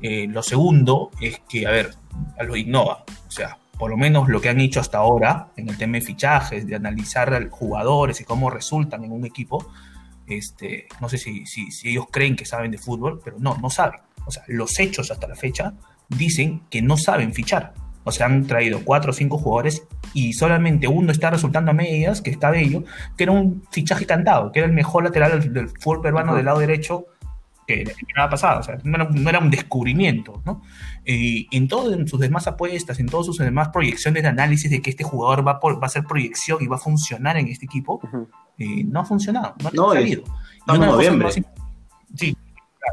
[0.01, 1.91] Eh, lo segundo es que, a ver,
[2.39, 3.03] a lo innova.
[3.27, 6.01] O sea, por lo menos lo que han hecho hasta ahora en el tema de
[6.01, 9.65] fichajes, de analizar jugadores y cómo resultan en un equipo,
[10.27, 13.69] este, no sé si, si, si ellos creen que saben de fútbol, pero no, no
[13.69, 14.01] saben.
[14.25, 15.73] O sea, los hechos hasta la fecha
[16.09, 17.73] dicen que no saben fichar.
[18.05, 19.83] O sea, han traído cuatro o cinco jugadores
[20.13, 22.83] y solamente uno está resultando a medias, que está Bello,
[23.17, 26.59] que era un fichaje cantado, que era el mejor lateral del, fútbol peruano del lado
[26.59, 27.05] derecho
[27.67, 28.59] que la temporada pasada.
[28.59, 30.61] O sea, no era, no era un descubrimiento, ¿no?
[31.05, 34.89] Y en todas sus demás apuestas, en todas sus demás proyecciones de análisis de que
[34.89, 37.99] este jugador va, por- va a ser proyección y va a funcionar en este equipo,
[38.03, 40.23] ujú, eh, no ha funcionado, no ha No, y salido.
[40.23, 41.25] Y en cosas noviembre.
[41.25, 41.41] más
[42.15, 42.37] Sí,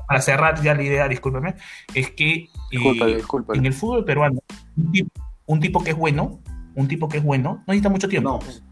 [0.06, 1.56] para cerrar ya la idea, discúlpeme,
[1.94, 3.59] es que eh, discúlpale, discúlpale.
[3.59, 4.40] en el fútbol peruano,
[4.76, 5.11] un tipo,
[5.46, 6.40] un tipo que es bueno,
[6.76, 8.38] un tipo que es bueno, no necesita mucho tiempo.
[8.42, 8.70] No.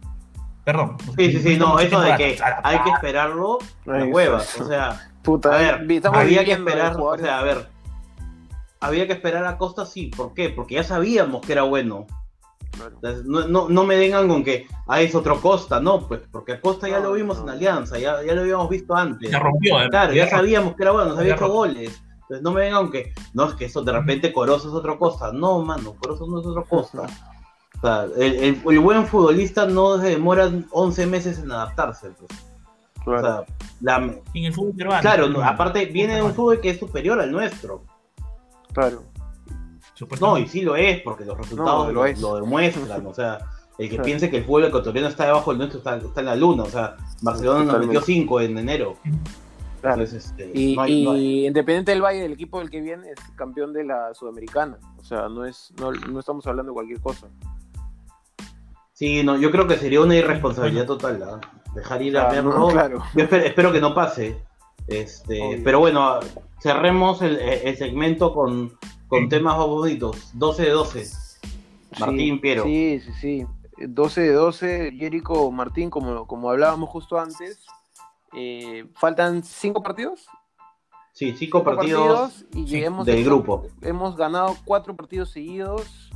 [0.65, 0.97] Perdón.
[1.17, 4.55] Sí, sí, sí, no, eso de que hay que esperarlo, huevas.
[4.55, 4.65] eso.
[4.65, 5.87] O sea, Puta, a ver,
[6.21, 7.67] había que esperar, o sea, a ver,
[8.81, 10.51] había que esperar a Costa, sí, ¿por qué?
[10.51, 12.07] Porque ya sabíamos que era bueno.
[12.71, 12.93] Claro.
[12.95, 16.53] Entonces, No, no, no me vengan con que, ah, es otro Costa, no, pues, porque
[16.53, 17.45] a Costa ya lo vimos no.
[17.45, 19.31] en Alianza, ya, ya lo habíamos visto antes.
[19.31, 19.88] Ya rompió, ¿eh?
[19.91, 22.01] Claro, ya sabíamos que era bueno, nos había hecho goles.
[22.23, 24.99] Entonces no me vengan con que, no, es que eso de repente Corozo es otro
[24.99, 25.33] Costa.
[25.33, 27.07] No, mano, Corozo no es otro Costa.
[27.79, 32.11] O sea, el, el- el buen futbolista no se demora 11 meses en adaptarse.
[32.11, 32.31] Pues.
[33.09, 33.44] O Claro.
[33.47, 33.97] sea, la-
[34.35, 35.01] En el fútbol peruano.
[35.01, 37.85] claro, no, aparte viene de un fútbol que es superior al nuestro.
[38.73, 39.03] claro.
[40.21, 42.21] No, y sí lo es, porque los resultados No, lo lo, es.
[42.21, 43.05] lo demuestran.
[43.05, 43.38] O sea,
[43.79, 44.05] el que Claro.
[44.05, 46.62] piense que el fútbol ecuatoriano está debajo del nuestro está, está en la luna.
[46.62, 48.97] O sea, Barcelona nos metió 5 en enero.
[49.81, 50.03] Claro.
[50.03, 52.81] Entonces, este, Y, no hay- no hay- y Independiente del Valle, el equipo del que
[52.81, 54.79] viene, es campeón de la Sudamericana.
[54.99, 57.27] O sea, no es no, no estamos hablando de cualquier cosa.
[58.92, 61.40] Sí, no, yo creo que sería una irresponsabilidad total ¿ah?
[61.75, 62.59] Dejar ir a O sea, verlo.
[62.59, 63.03] no, claro.
[63.15, 64.43] Yo espero, espero que no pase.
[64.87, 65.61] Este, Obvio.
[65.65, 66.21] pero bueno,
[66.61, 68.73] cerremos el, el segmento con,
[69.07, 70.31] con temas más bonitos.
[70.35, 71.11] 12 de 12.
[72.01, 72.65] Martín Sí, Piero.
[72.65, 73.47] Sí, sí, sí.
[73.87, 77.65] 12 de 12, Jerico Martín, como, como hablábamos justo antes.
[78.35, 80.27] eh, faltan cinco partidos.
[81.13, 83.67] Sí, cinco Cinco partidos, y sí, hemos del hecho- grupo.
[83.83, 86.08] Hemos ganado cuatro partidos seguidos.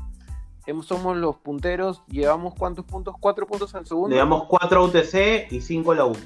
[0.82, 2.02] Somos los punteros.
[2.08, 3.14] Llevamos cuántos puntos?
[3.20, 4.10] Cuatro puntos al segundo.
[4.10, 6.16] Le damos 4 a UTC y 5 a la U.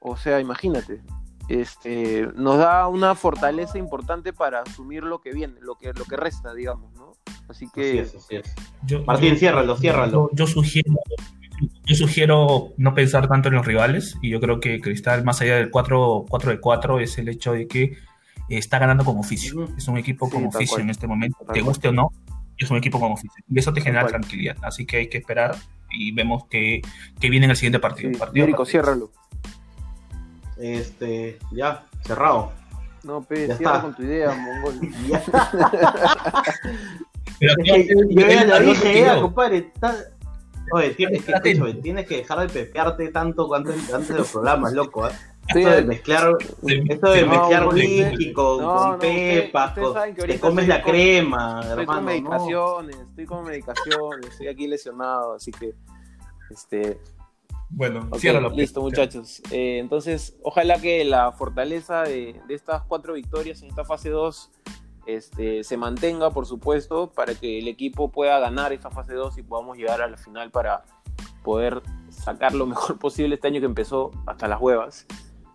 [0.00, 1.00] O sea, imagínate.
[1.48, 6.16] Este, nos da una fortaleza importante para asumir lo que viene, lo que, lo que
[6.16, 7.12] resta, digamos, ¿no?
[7.48, 8.54] Así Así que es, así es.
[8.86, 10.30] Yo- Martín, yo- ciérralo, ciérralo.
[10.32, 10.92] Yo, yo sugiero,
[11.84, 15.56] yo sugiero no pensar tanto en los rivales y yo creo que Cristal, más allá
[15.56, 17.96] del 4, 4 de 4, es el hecho de que
[18.48, 19.64] está ganando con oficio.
[19.76, 20.82] Es un equipo Sí, con tal oficio cual.
[20.82, 21.36] en este momento.
[21.38, 21.64] Tal Te cual.
[21.64, 22.12] guste o no,
[22.64, 23.42] es un equipo con oficio.
[23.48, 24.56] Y eso te genera tranquilidad.
[24.62, 25.56] Así que hay que esperar
[25.90, 26.80] y vemos que,
[27.20, 28.10] que viene en el siguiente partido.
[28.12, 29.10] sí, partido ciérralo.
[30.58, 32.52] Este, ya, cerrado.
[33.04, 33.82] No, pe, Ya cierra está.
[33.82, 34.80] con tu idea, mongol.
[35.08, 35.22] Ya.
[37.40, 39.58] Pero Es que yo ya lo dije, ya, compadre.
[39.74, 39.96] está-
[40.72, 41.32] Oye, tienes que,
[41.82, 45.04] tienes dejar de pepearte tanto antes, antes de los programas, loco.
[45.04, 45.10] ¿ah?
[45.60, 46.36] Esto de mezclar,
[46.88, 50.90] esto de No, mezclar whisky con, no, con no, ustedes- pepas, te comes la con-
[50.92, 51.86] crema, Estoy hermano.
[51.86, 52.02] con no.
[52.02, 55.74] medicaciones, estoy con medicaciones, estoy aquí lesionado, así que
[56.50, 56.98] este,
[57.70, 58.08] Bueno,
[58.54, 59.40] listo muchachos.
[59.50, 64.50] Eh, entonces, ojalá que la fortaleza de, de estas cuatro victorias en esta fase 2
[65.06, 69.42] este, se mantenga, por supuesto, para que el equipo pueda ganar esta fase 2 y
[69.42, 70.84] podamos llegar a la final para
[71.42, 75.06] poder sacar lo mejor posible este año que empezó hasta las huevas.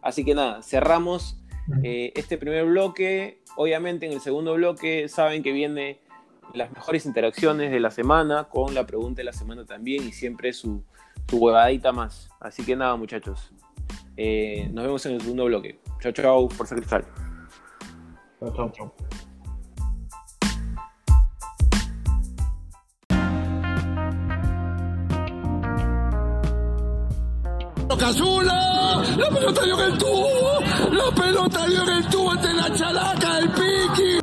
[0.07, 1.37] Así que nada, cerramos
[1.83, 3.41] eh, este primer bloque.
[3.57, 5.99] Obviamente en el segundo bloque saben que viene
[6.53, 10.53] las mejores interacciones de la semana con la pregunta de la semana también y siempre
[10.53, 10.81] su,
[11.29, 12.29] su huevadita más.
[12.39, 13.51] Así que nada muchachos,
[14.15, 15.77] Eh, nos vemos en el segundo bloque.
[15.99, 17.03] Chao, chao, por ser cristal.
[18.39, 18.93] Chau, chau.
[28.07, 30.61] Cazula, la pelota dio en el tubo,
[30.93, 34.19] la pelota dio en el tubo ante la chalaca del Piqui.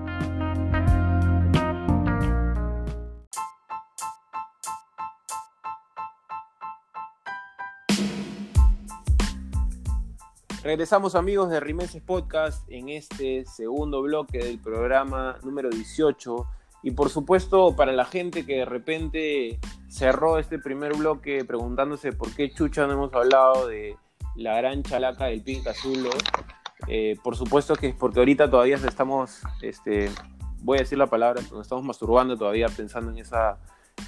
[10.63, 16.47] Regresamos amigos de Rimenses Podcast en este segundo bloque del programa número 18
[16.85, 19.61] y por supuesto para la gente que de repente
[19.95, 23.97] cerró este primer bloque preguntándose por qué chucha no hemos hablado de
[24.35, 26.11] la gran chalaca del Pink Azulo,
[26.89, 30.11] eh, por supuesto que es porque ahorita todavía estamos, este,
[30.59, 33.59] voy a decir la palabra, nos estamos masturbando todavía pensando en esa,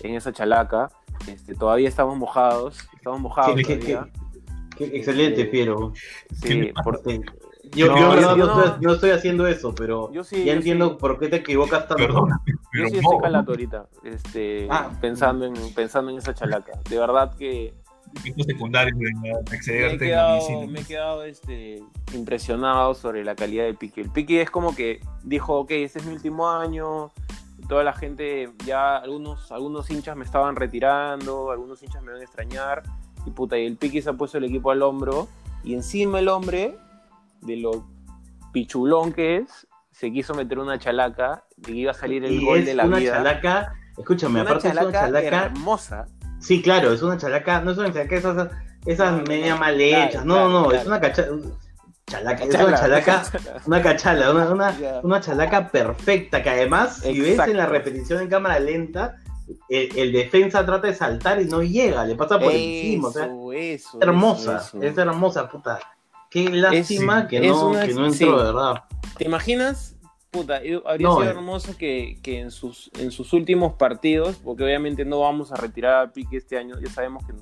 [0.03, 0.91] en esa chalaca,
[1.29, 4.13] este, todavía estamos mojados, estamos mojados Qué- qué- todavía.
[4.77, 5.93] Qué excelente, Este, Piero.
[6.43, 7.01] Sí, por-.
[7.77, 10.25] Yo, No, yo, en verdad, yo no, no- estoy, no estoy haciendo eso, pero Yo
[10.25, 10.97] sí, ya yo entiendo sí.
[10.99, 12.05] por qué te equivocas tanto.
[12.07, 14.91] Perdona, Yo sí estoy calato ahorita, este, Ah.
[15.01, 16.73] pensando, en, pensando en esa chalaca.
[16.89, 17.75] De verdad que
[18.47, 21.83] secundarios de me he quedado, me he quedado este,
[22.15, 24.01] impresionado sobre la calidad del Piqui.
[24.01, 27.11] El Piqui es como que dijo, ok, este es mi último año,
[27.69, 32.25] toda la gente, ya algunos, algunos hinchas me estaban retirando, algunos hinchas me van a
[32.25, 32.83] extrañar,
[33.27, 35.29] y puta, y el Piqui se ha puesto el equipo al hombro,
[35.65, 36.77] y encima el hombre,
[37.43, 37.87] de lo
[38.53, 42.59] pichulón que es, se quiso meter una chalaca, y iba a salir el y gol
[42.59, 43.13] es de la una vida.
[43.15, 46.07] chalaca, escúchame, una aparte es una chalaca hermosa.
[46.39, 48.49] sí, claro, es una chalaca, no es una chalaca esas,
[48.85, 50.81] esas No, no, media no, mal claro, hechas, no, claro, no, claro.
[50.83, 51.27] es una cacha,
[52.07, 53.63] chalaca, es Chala, una chalaca, chala.
[53.67, 55.01] una cachala, una, una, Ya.
[55.03, 59.17] una chalaca perfecta, que además, si ves en la repetición en cámara lenta,
[59.69, 63.29] el, el defensa trata de saltar y no llega, le pasa por encima, o sea,
[63.55, 64.83] Eso, hermosa, eso.
[64.83, 65.79] es hermosa, puta.
[66.31, 68.25] Qué lástima que, es no, una- que no entró, sí.
[68.25, 68.85] de verdad.
[69.17, 69.97] ¿Te imaginas?
[70.31, 71.29] Puta, habría No, sido eh.
[71.29, 76.05] hermoso que, que en, sus, en sus últimos partidos, porque obviamente no vamos a retirar
[76.07, 77.33] a Pique este año, ya sabemos que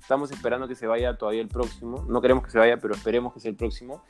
[0.00, 3.32] estamos esperando que se vaya todavía el próximo, no queremos que se vaya, pero esperemos
[3.32, 4.02] que sea el próximo.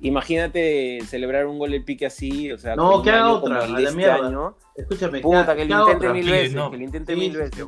[0.00, 3.68] Imagínate celebrar un gol de Pique así, o sea, No, que haga otra, a de
[3.72, 4.26] la este mierda.
[4.28, 4.56] año.
[4.76, 6.12] Escúchame, Puta, que lo intente otra.
[6.12, 6.70] mil Sí, veces, no.
[6.70, 7.64] que lo intente Sí, mil veces.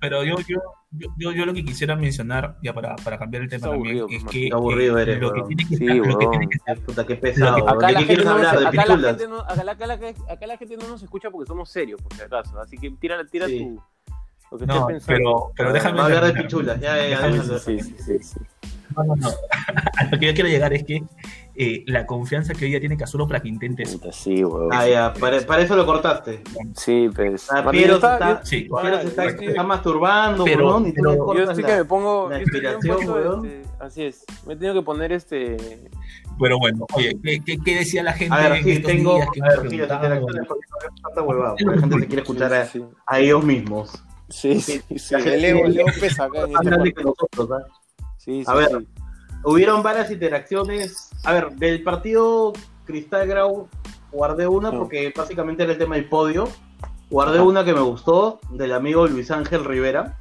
[0.00, 0.58] Pero yo, yo,
[0.92, 3.98] yo, yo, yo lo que quisiera mencionar, ya para, para cambiar el tema Está también,
[4.00, 6.48] aburrido, es que Qué aburrido eres, lo, que tiene que Sí, estar- lo que tiene
[6.48, 7.68] que estar- Puta, qué pesado.
[7.68, 8.60] Acá ¿De la, qué gente quieres no nos- hablar?
[8.60, 9.10] ¿De acá, la pichulas?
[9.18, 12.00] gente no, acá, la- acá la- acá la gente no nos escucha porque somos serios,
[12.02, 12.60] por si acaso.
[12.60, 13.58] Así que tira, tira Sí.
[13.58, 13.82] tu,
[14.52, 15.06] lo que No, estés pensando.
[15.06, 17.58] pero, pero déjame Va a hablar de pichulas, ya, ya, ya.
[17.58, 18.40] Sí, sí, sí, sí.
[18.94, 19.28] No, no, no.
[19.96, 21.02] A lo que yo quiero llegar es que
[21.54, 23.98] eh, la confianza que hoy día tiene Casulo para que intente eso.
[24.10, 24.70] Sí, weón.
[24.72, 26.42] Ah, ya, para, para eso lo cortaste.
[26.76, 27.48] Sí, pues.
[27.52, 28.68] Ah, Piero está, yo- Sí.
[28.80, 31.50] Piero se está, yo se estoy- está masturbando, Pero- weón, y tú pero- le Yo
[31.50, 32.30] estoy la- que me pongo.
[32.30, 33.46] la inspiración, puesto, weón.
[33.46, 34.24] este, así es.
[34.46, 35.56] Me he tenido que poner este.
[36.40, 39.16] Pero bueno, oye, ¿qué, qué, qué decía la gente A ver, sí, tengo.
[39.16, 40.50] A ver, sí, las interacciones,
[41.22, 42.52] huevada, la gente se quiere escuchar
[43.06, 44.02] a, ellos mismos.
[44.30, 44.80] sí, sí.
[44.88, 45.14] sí, sí.
[46.00, 47.34] Pesa acá Más este grande que podcast.
[47.36, 47.72] nosotros, ¿ah?
[48.16, 48.68] Sí, sí, A ver.
[49.44, 51.10] Hubieron varias interacciones.
[51.24, 52.52] A ver, del partido
[52.84, 53.68] Cristal Grau
[54.10, 54.76] guardé una Sí.
[54.76, 56.48] porque básicamente era el tema del podio.
[57.10, 57.44] Guardé Ajá.
[57.46, 60.18] una que me gustó del amigo Luis Ángel Rivera.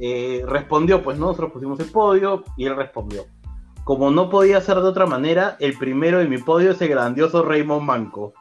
[0.00, 1.26] Eh, respondió, pues ¿no?
[1.26, 3.26] nosotros pusimos el podio y él respondió.
[3.84, 7.42] Como no podía ser de otra manera, el primero de mi podio es el grandioso
[7.44, 8.32] Raymond Manco.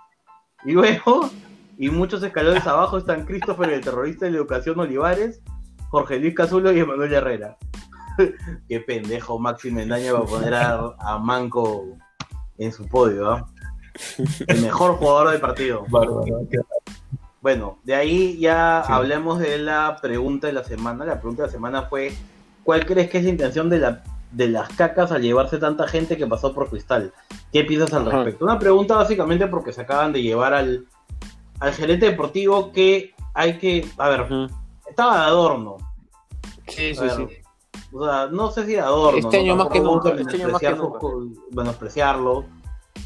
[0.66, 1.30] Y luego,
[1.78, 5.42] y muchos escalones abajo están Christopher, el terrorista de la educación Olivares,
[5.90, 7.58] Jorge Luis Cazulo y Emanuel Herrera.
[8.70, 11.86] Qué pendejo Maxi Mendaña va a poner a, a Manco
[12.58, 13.46] en su podio, ¿ah?
[14.48, 15.86] El mejor jugador del partido.
[15.90, 16.24] Bárbaro,
[17.42, 18.94] Bueno, de ahí ya Sí.
[18.94, 21.06] hablemos de la pregunta de la semana.
[21.06, 22.14] La pregunta de la semana fue,
[22.64, 26.18] ¿cuál crees que es la intención de, la, de las cacas al llevarse tanta gente
[26.18, 27.12] que pasó por Cristal?
[27.52, 28.18] ¿Qué piensas al Ajá.
[28.18, 28.46] respecto?
[28.46, 30.86] Una pregunta básicamente porque se acaban de llevar al,
[31.60, 34.28] al gerente deportivo que hay que, a ver,
[34.90, 35.78] estaba de adorno.
[36.68, 37.28] Sí, sí, ver, sí.
[37.94, 39.20] O sea, no sé si adorno.
[39.20, 39.44] Este ¿no?
[39.44, 41.00] año más que nunca, este año más que nunca.
[41.52, 42.46] menospreciarlo.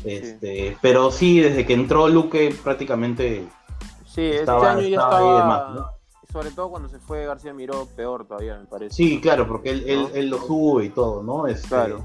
[0.04, 3.48] Este, Pero sí, desde que entró Luque prácticamente
[4.06, 5.94] Sí, este año ya estaba.
[6.32, 8.94] Sobre todo cuando se fue García Miró, peor todavía, me parece.
[8.96, 10.10] Sí, claro, porque él, él, ¿No?
[10.14, 11.48] él lo sube y todo, ¿no?
[11.48, 12.04] Este, Claro.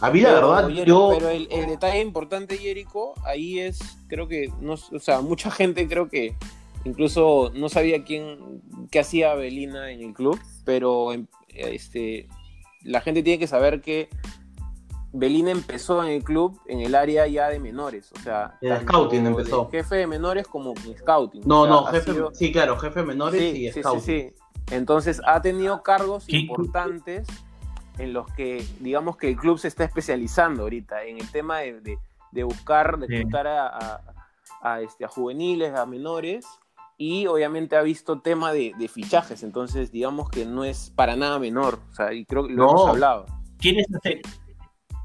[0.00, 1.10] A mí la Pero, verdad, Jerico, yo...
[1.16, 5.86] pero el, el detalle importante, Jerico, ahí es, creo que, no, o sea, mucha gente
[5.86, 6.34] creo que
[6.84, 11.12] incluso no sabía quién, qué hacía Belina en el club, pero
[11.54, 12.28] este,
[12.82, 14.08] la gente tiene que saber que
[15.14, 19.24] Belina empezó en el club en el área ya de menores, o sea, tanto scouting
[19.24, 19.68] de empezó.
[19.70, 21.42] jefe de menores como scouting.
[21.44, 24.00] No, o sea, no, jefe, sido- sí, claro, jefe menores sí, y sí, scout.
[24.00, 24.34] sí, sí.
[24.74, 26.36] Entonces ha tenido cargos ¿Qué?
[26.38, 27.26] importantes
[27.98, 31.80] en los que digamos que el club se está especializando ahorita en el tema de,
[31.80, 31.98] de-
[32.30, 33.14] de buscar, de Sí.
[33.36, 34.00] a, a-
[34.62, 36.46] a, este, a juveniles, a menores
[36.98, 41.38] y obviamente ha visto tema de, de fichajes, entonces digamos que no es para nada
[41.38, 42.70] menor, o sea, y creo que lo No.
[42.70, 43.26] hemos hablado.
[43.60, 44.20] ¿Qué les hace,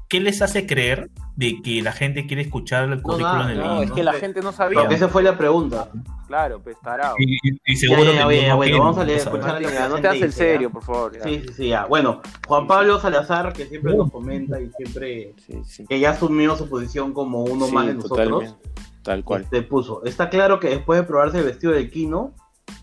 [0.08, 3.62] qué les hace creer de que la gente quiere escuchar el currículum nada, de No,
[3.68, 3.94] Belín, es no?
[3.94, 5.88] que la gente no sabía, Porque esa fue la pregunta.
[6.26, 7.14] claro, pues tarado.
[7.20, 9.74] Y, y- seguro Ya, ya, que ya, no bueno, vamos a leer, escuchar lo que
[9.88, 11.16] no te hagas el serio, por favor.
[11.16, 11.22] ya.
[11.22, 11.84] Sí, sí, sí, ya.
[11.86, 15.34] Bueno, Juan Pablo Salazar, que siempre nos comenta y siempre...
[15.46, 15.84] Sí, sí.
[15.86, 18.18] que ya asumió su posición como uno Sí, más de nosotros.
[18.28, 18.70] totalmente,
[19.02, 19.48] Tal cual.
[19.48, 22.34] Te puso, está claro que después de probarse el vestido del Kino,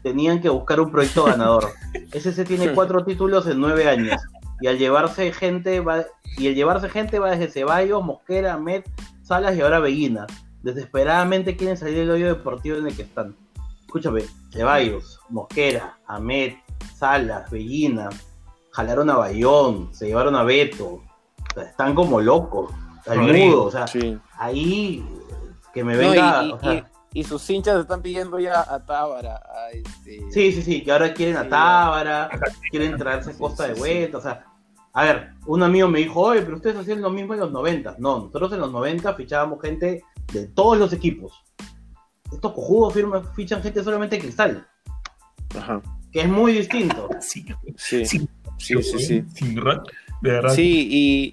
[0.01, 1.69] tenían que buscar un proyecto ganador.
[2.13, 4.21] SC tiene cuatro títulos en nueve años.
[4.61, 6.05] Y al llevarse gente va,
[6.37, 8.89] y el llevarse gente va desde Ceballos, Mosquera, Met,
[9.21, 10.25] Salas y ahora Bellina.
[10.63, 13.35] Desesperadamente quieren salir del hoyo deportivo en el que están.
[13.81, 16.53] Escúchame, Ceballos, Mosquera, Ahmed,
[16.95, 18.09] Salas, Bellina,
[18.71, 20.85] jalaron a Bayón, se llevaron a Beto.
[20.85, 21.03] O
[21.53, 22.71] sea, están como locos.
[23.07, 24.17] Al mudo, o sea, Sí.
[24.37, 25.05] ahí
[25.75, 26.41] que me venga.
[26.43, 29.35] y, y- o sea, y- y sus hinchas están pidiendo ya a Tábara.
[29.35, 30.21] A este...
[30.31, 32.29] Sí, sí, sí, que ahora quieren a Sí, Tábara,
[32.71, 33.79] quieren traerse Sí, Costa sí, de sí.
[33.81, 34.45] vuelta, o sea,
[34.91, 37.95] a ver, un amigo me dijo, oye, pero ustedes hacían lo mismo en los 90.
[37.99, 41.33] No, nosotros en los 90 fichábamos gente de todos los equipos.
[42.33, 44.67] Estos cojudos firman, fichan gente solamente de cristal,
[45.57, 45.81] Ajá.
[46.11, 47.07] que es muy distinto.
[47.21, 47.45] Sí,
[47.77, 49.23] Sí, sí, sí, sí.
[49.33, 49.55] sí.
[50.21, 50.53] De verdad.
[50.53, 50.87] Sí,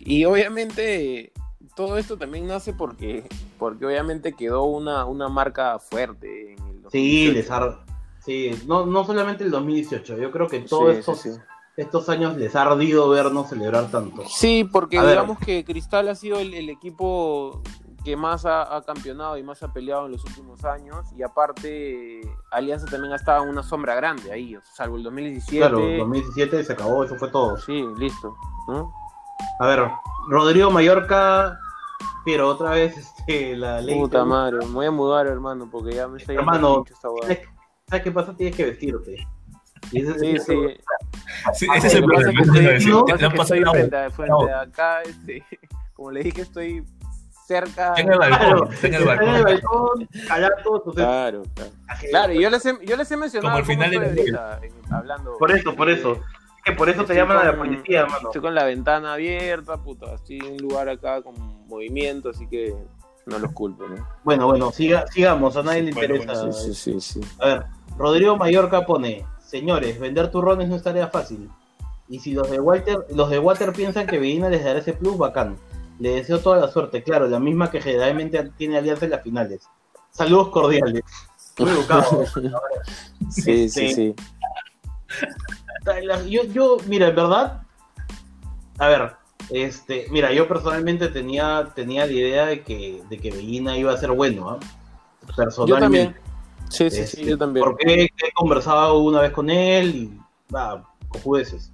[0.06, 1.31] y, y obviamente
[1.74, 7.26] todo esto también nace porque, porque obviamente quedó una, una marca fuerte en el Sí,
[7.26, 7.32] 2018.
[7.32, 7.84] les ha...
[8.20, 11.30] Sí, no, no solamente el 2018, yo creo que todos sí, estos, sí.
[11.76, 14.22] estos años les ha ardido vernos celebrar tanto.
[14.28, 15.10] Sí, porque A ver.
[15.12, 17.62] digamos que Cristal ha sido el, el equipo
[18.04, 21.06] que más ha, ha campeonado y más ha peleado en los últimos años.
[21.16, 22.20] Y aparte,
[22.52, 25.58] Alianza también ha estado en una sombra grande ahí, salvo el 2017.
[25.58, 27.56] Claro, 2017 se acabó, eso fue todo.
[27.58, 28.36] Sí, listo.
[28.68, 28.92] ¿no?
[29.58, 29.88] A ver,
[30.28, 31.58] Rodrigo Mallorca,
[32.24, 33.98] pero otra vez este, la ley.
[33.98, 37.38] Puta madre, me voy a mudar, hermano, porque ya me está Hermano, mucho esta hueá.
[37.88, 38.34] ¿Sabes, qué pasa?
[38.36, 39.26] Tienes que vestirte.
[39.90, 40.80] Y ese- Sí, ese- sí.
[41.54, 42.30] Sí, Ah, ese es el problema.
[42.30, 42.86] es
[44.06, 45.44] es frente, acá, este,
[45.94, 46.84] como le dije, estoy
[47.46, 47.94] cerca.
[47.96, 49.42] En el balcón, en el está en el balcón.
[49.42, 50.08] balcón,
[50.62, 51.70] todos Claro, claro.
[52.10, 55.36] Claro, y yo les he, yo les he mencionado Como al final de la hablando.
[55.38, 56.18] Por eso, por eso.
[56.64, 58.28] Que por eso te llaman a la con- policía, hermano.
[58.28, 60.14] Estoy con la ventana abierta, puta.
[60.14, 61.34] Estoy en un lugar acá con
[61.66, 62.74] movimiento, así que
[63.26, 64.06] no los culpo, ¿no?
[64.24, 66.38] Bueno, bueno, siga, sigamos, a nadie le Bueno, interesa.
[66.40, 67.20] bueno, Sí, sí, sí.
[67.20, 67.28] sí.
[67.40, 67.62] A ver,
[67.98, 71.48] Rodrigo Mallorca pone, señores, vender turrones no es tarea fácil.
[72.08, 75.16] Y si los de Walter, los de Walter piensan que Medina les dará ese plus,
[75.18, 75.56] bacán.
[75.98, 79.68] Le deseo toda la suerte, claro, la misma que generalmente tiene Alianza en las finales.
[80.10, 81.02] Saludos cordiales.
[81.58, 82.24] Muy educado.
[83.30, 84.14] Sí, sí, Este, sí.
[86.28, 87.62] Yo, yo, mira, en verdad,
[88.78, 89.12] a ver,
[89.50, 93.96] este, mira, yo personalmente tenía, tenía la idea de que, de que Bellina iba a
[93.96, 94.58] ser bueno, ¿ah?
[95.26, 95.80] Yo Personalmente.
[95.80, 96.16] también.
[96.68, 97.64] Sí, sí, Este, sí, yo también.
[97.64, 100.20] Porque he conversado una vez con él y
[100.54, 101.72] va, cojudeces.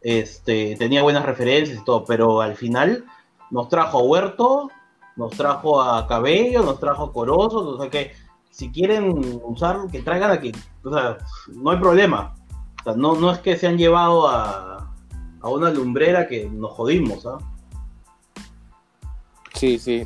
[0.00, 3.04] Este, tenía buenas referencias y todo, pero al final
[3.50, 4.70] nos trajo a Huerto,
[5.16, 8.12] nos trajo a Cabello, nos trajo a Corozo, o sea que
[8.50, 10.52] si quieren usar, que traigan aquí,
[10.84, 11.18] o sea,
[11.54, 12.34] no hay problema.
[12.96, 14.94] No, no es que se han llevado a,
[15.40, 17.38] a una lumbrera que nos jodimos, ¿ah?
[19.54, 20.04] Sí, sí,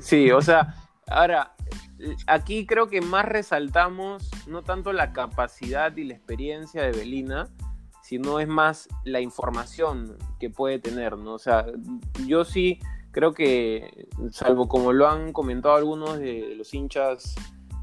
[0.00, 0.76] sí, o sea,
[1.08, 1.54] ahora,
[2.26, 7.48] aquí creo que más resaltamos no tanto la capacidad y la experiencia de Belina,
[8.02, 11.34] sino es más la información que puede tener, ¿no?
[11.34, 11.66] O sea,
[12.26, 12.78] yo sí
[13.10, 17.34] creo que, salvo como lo han comentado algunos de los hinchas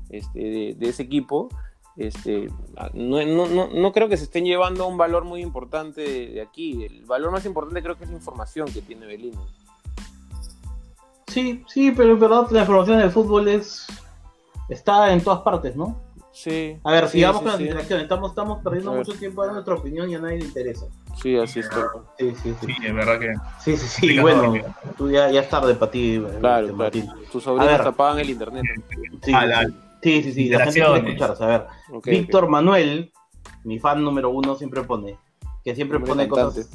[0.09, 1.49] este, de ese equipo,
[1.99, 2.49] este,
[2.93, 6.85] no, no, no, no creo que se estén llevando un valor muy importante de, aquí.
[6.85, 9.39] El valor más importante creo que es la información que tiene Belina.
[11.27, 13.85] Sí, sí, pero en verdad la información del fútbol es
[14.69, 15.97] está en todas partes, ¿no?
[16.31, 16.77] Sí.
[16.83, 17.63] A ver, sigamos sí, con las sí.
[17.63, 18.03] interacciones.
[18.03, 20.85] Estamos, estamos perdiendo A mucho tiempo en nuestra opinión y a nadie le interesa.
[21.21, 21.91] Sí, así está.
[22.17, 22.67] Sí, sí, sí.
[22.67, 23.33] Sí, es verdad que.
[23.59, 24.19] Sí, sí, sí.
[24.19, 24.61] Bueno, no,
[24.97, 26.77] tú ya, ya es tarde para ti, Claro, este, claro.
[26.77, 27.09] Martín.
[27.31, 28.63] Tus A sobrinos apagan el internet.
[29.21, 29.69] Sí, Ah, la-
[30.01, 31.13] sí, sí, sí, la gente quiere interacciones.
[31.13, 31.43] escucharse.
[31.43, 33.11] A ver, Ok, Víctor Manuel,
[33.63, 35.17] mi fan número uno, siempre pone,
[35.63, 36.61] que siempre pone cantante.
[36.63, 36.69] cosas.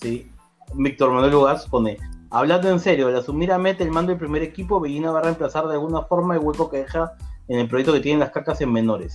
[0.00, 0.30] Sí,
[0.74, 1.98] Víctor Manuel Ugas pone,
[2.30, 5.22] hablando en serio, al asumir a Mete el mando del primer equipo, Bellina va a
[5.22, 7.12] reemplazar de alguna forma el hueco que deja
[7.48, 9.12] en el proyecto que tienen las cacas en menores.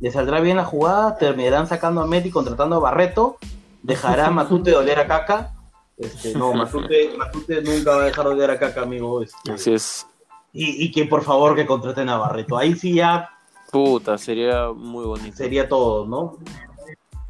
[0.00, 3.36] Le saldrá bien la jugada, terminarán sacando a Mete y contratando a Barreto,
[3.82, 5.52] dejará a Matute de oler a caca.
[5.98, 9.22] Este, no, Matute, Matute nunca va a dejar de oler a caca, amigo.
[9.22, 10.06] este, Así es.
[10.52, 12.56] Y, y que por favor que contraten a Barreto.
[12.58, 13.30] Ahí sí ya
[13.70, 15.36] Puta, sería muy bonito.
[15.36, 16.38] sería todo, ¿no?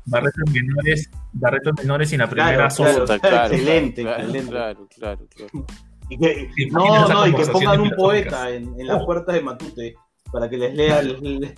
[0.07, 4.51] Barretos menores, Barretos menores y la primera Claro, excelente, claro, excelente.
[4.51, 5.67] Claro, claro, claro.
[6.09, 9.95] Y que- no, no, y que pongan un poeta en, en las puertas de Matute
[10.33, 11.11] para que les lea el,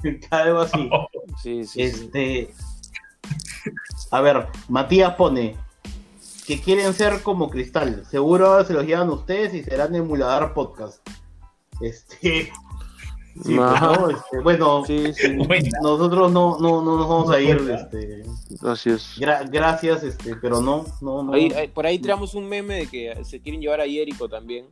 [0.03, 0.91] el- algo así.
[1.43, 1.83] Sí, sí, sí.
[1.83, 2.51] Este,
[4.11, 5.57] a ver, Matías pone
[6.47, 8.05] que quieren ser como Cristal.
[8.11, 11.01] Seguro ahora se los llevan ustedes y serán emulador podcast.
[11.83, 12.53] Este,
[13.45, 14.17] sí, pues.
[14.17, 15.37] Este, bueno, Sí, sí.
[15.83, 17.57] Nosotros no, no, no nos vamos a ir.
[17.71, 18.23] Este,
[18.67, 19.17] Así es.
[19.19, 21.33] gra- gracias, este, pero no, no, no.
[21.33, 24.67] Ahí- ahí- por ahí tiramos un meme de que se quieren llevar a Jericho también.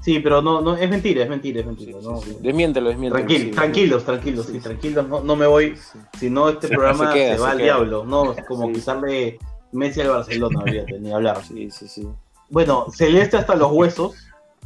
[0.00, 2.00] Sí, pero no, no, es mentira, es mentira, es Sí, mentira.
[2.00, 2.20] sí, no.
[2.20, 2.36] sí.
[2.40, 3.24] Desmiéntelo, desmiéntelo.
[3.24, 3.54] Tranquilo, sí.
[3.54, 4.64] tranquilos, tranquilos, sí, Sí, sí.
[4.64, 5.98] tranquilos, no, no me voy, Sí.
[6.18, 7.64] si no este Se- programa se queda, se va se al queda.
[7.66, 8.72] diablo, no, es como Sí.
[8.72, 9.38] quitarle
[9.70, 11.44] Messi al Barcelona, olvídate, ni hablar.
[11.44, 12.08] Sí, sí, sí.
[12.50, 14.14] Bueno, Celeste hasta los huesos,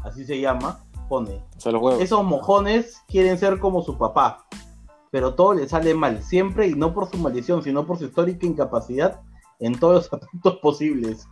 [0.03, 2.01] así se llama, pone, O sea, los huevos.
[2.03, 4.47] esos mojones quieren ser como su papá,
[5.11, 8.47] pero todo le sale mal, siempre y no por su maldición, sino por su histórica
[8.47, 9.21] incapacidad
[9.61, 11.27] en todos los aspectos posibles.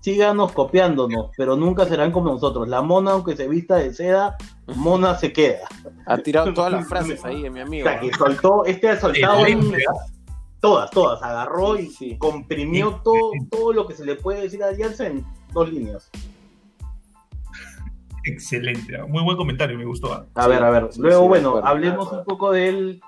[0.00, 2.66] Síganos copiándonos, pero nunca serán como nosotros.
[2.68, 4.34] La mona, aunque se vista de seda,
[4.74, 5.68] mona se queda.
[6.06, 7.86] Ha tirado todas las frases ahí, mi O amigo.
[7.86, 9.72] sea, que soltó, este ha soltado en-
[10.60, 12.16] todas, todas, agarró y Sí.
[12.18, 16.10] comprimió todo, todo lo que se le puede decir a Alianza en dos líneas.
[18.32, 19.06] Excelente, ¿ah?
[19.06, 20.12] muy buen comentario, me gustó.
[20.12, 20.26] ¿ah?
[20.34, 21.68] A ver, a ver, luego sí, bueno, acuerdo.
[21.68, 23.00] hablemos un poco de él.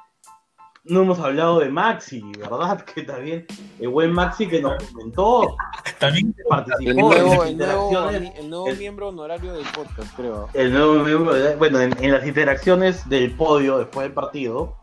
[0.84, 2.84] No hemos hablado de Maxi, ¿verdad?
[2.94, 3.46] Que también
[3.78, 5.56] el buen Maxi que nos comentó,
[6.00, 8.32] También participó El en las el nuevo, interacciones.
[8.40, 10.48] el nuevo el- miembro honorario del podcast, creo.
[10.54, 14.76] el nuevo miembro, bueno, en, en las interacciones del podio después del partido,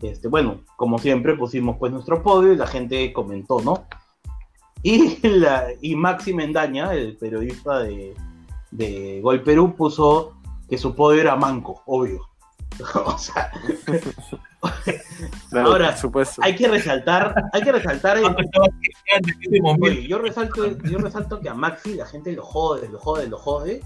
[0.00, 3.88] este, bueno, como siempre pusimos pues nuestro podio y la gente comentó, ¿no?
[4.84, 8.14] Y, la, y Maxi Mendaña, el periodista de,
[8.70, 10.34] de Gol Perú, puso
[10.68, 12.20] que su podio era manco, obvio.
[13.04, 13.50] o sea,
[15.50, 16.42] Claro, Ahora, supuesto.
[16.42, 18.24] hay que resaltar, hay que resaltar el.
[19.80, 23.38] Oye, yo resalto, yo resalto que a Maxi la gente lo jode, lo jode, lo
[23.38, 23.82] jode.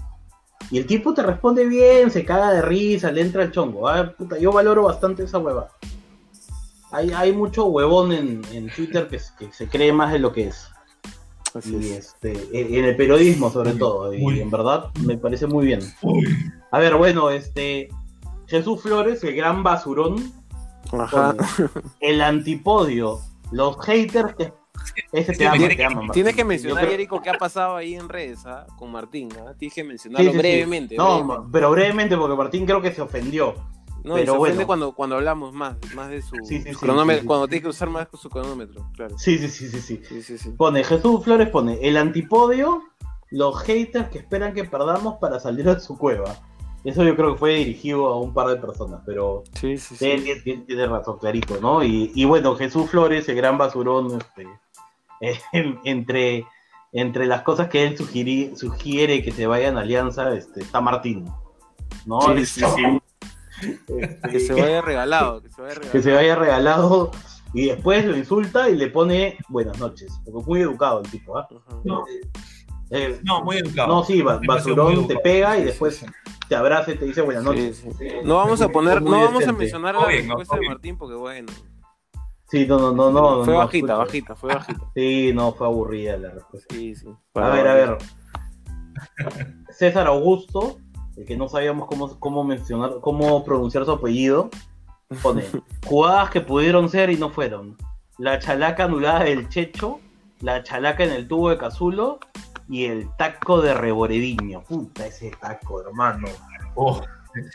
[0.69, 3.87] Y el tipo te responde bien, se caga de risa, le entra el chongo.
[3.87, 5.69] ah, puta, yo valoro bastante esa hueva.
[6.91, 10.33] Hay, hay mucho huevón en, en Twitter que, se- que se cree más de lo
[10.33, 10.67] que es.
[11.55, 12.07] Así Y es.
[12.15, 14.13] este, en en el periodismo sobre Muy- todo.
[14.13, 15.79] Y en verdad me parece muy bien.
[16.01, 16.25] Uy,
[16.71, 17.89] A ver, bueno, este.
[18.47, 20.31] Jesús Flores, el gran basurón,
[20.91, 21.35] Ajá.
[22.01, 23.19] el antipodio,
[23.51, 24.53] los haters que.
[25.11, 26.11] Ese te ama, Tiene- te ama.
[26.11, 28.65] Tienes que mencionar, creo- Jericho, qué ha pasado ahí en redes ¿ah?
[28.77, 29.29] con Martín.
[29.39, 29.53] ¿ah?
[29.57, 30.39] Tienes que mencionarlo Sí, sí, sí.
[30.39, 30.95] brevemente.
[30.97, 31.49] No, brevemente.
[31.51, 33.53] pero brevemente, porque Martín creo que se ofendió.
[34.03, 34.67] No, pero se ofende bueno.
[34.67, 37.27] cuando, cuando hablamos más, más de su Sí, sí, sí, cronómetro, sí, sí.
[37.27, 39.17] cuando tiene que usar más su cronómetro, claro.
[39.17, 40.01] Sí, sí, sí, sí, sí.
[40.07, 40.49] Sí, sí, sí.
[40.51, 42.81] Pone, Jesús Flores pone, el antipodio
[43.29, 46.35] los haters que esperan que perdamos para salir de su cueva.
[46.83, 50.17] Eso yo creo que fue dirigido a un par de personas, pero Sí, sí, Sí,
[50.43, 50.63] sí.
[50.65, 51.83] tiene, razón, clarito, ¿no?
[51.83, 54.47] Y, y bueno, Jesús Flores, el gran basurón, este,
[55.53, 56.45] eh, entre,
[56.91, 61.25] entre las cosas que él sugirí- sugiere que se vayan a Alianza, este, está Martín,
[62.07, 62.19] ¿no?
[62.35, 63.00] Sí, sí, sí.
[63.61, 65.91] Este, Que se vaya regalado, que se vaya regalado.
[65.91, 67.11] que se vaya regalado
[67.53, 71.37] y después lo insulta y le pone buenas noches, porque es muy educado el tipo,
[71.37, 71.47] ¿ah?
[71.83, 72.03] No,
[72.89, 73.87] Eh, no, muy educado.
[73.87, 76.05] no, sí, basurón te pega y después
[76.49, 77.77] te abraza y te dice buenas noches.
[77.77, 78.07] Sí, sí.
[78.25, 80.67] No vamos a poner, no vamos a mencionar la respuesta de.
[80.67, 81.51] Martín porque bueno.
[82.49, 83.45] Sí, no, no, no, no.
[83.45, 84.81] fue no, bajita, bajita, fue bajita.
[84.93, 86.75] Sí, no, fue aburrida la respuesta.
[86.75, 87.07] Sí, sí.
[87.35, 87.97] A ver, a ver.
[89.69, 90.77] César Augusto,
[91.17, 94.49] el que no sabíamos cómo, cómo mencionar, cómo pronunciar su apellido,
[95.21, 95.43] pone
[95.85, 97.77] jugadas que pudieron ser y no fueron.
[98.17, 99.99] La chalaca anulada del Checho,
[100.41, 102.19] la chalaca en el tubo de Cazulo
[102.69, 104.63] y el taco de Reborediño.
[104.63, 106.27] Puta, ese taco, hermano.
[106.75, 107.01] Oh,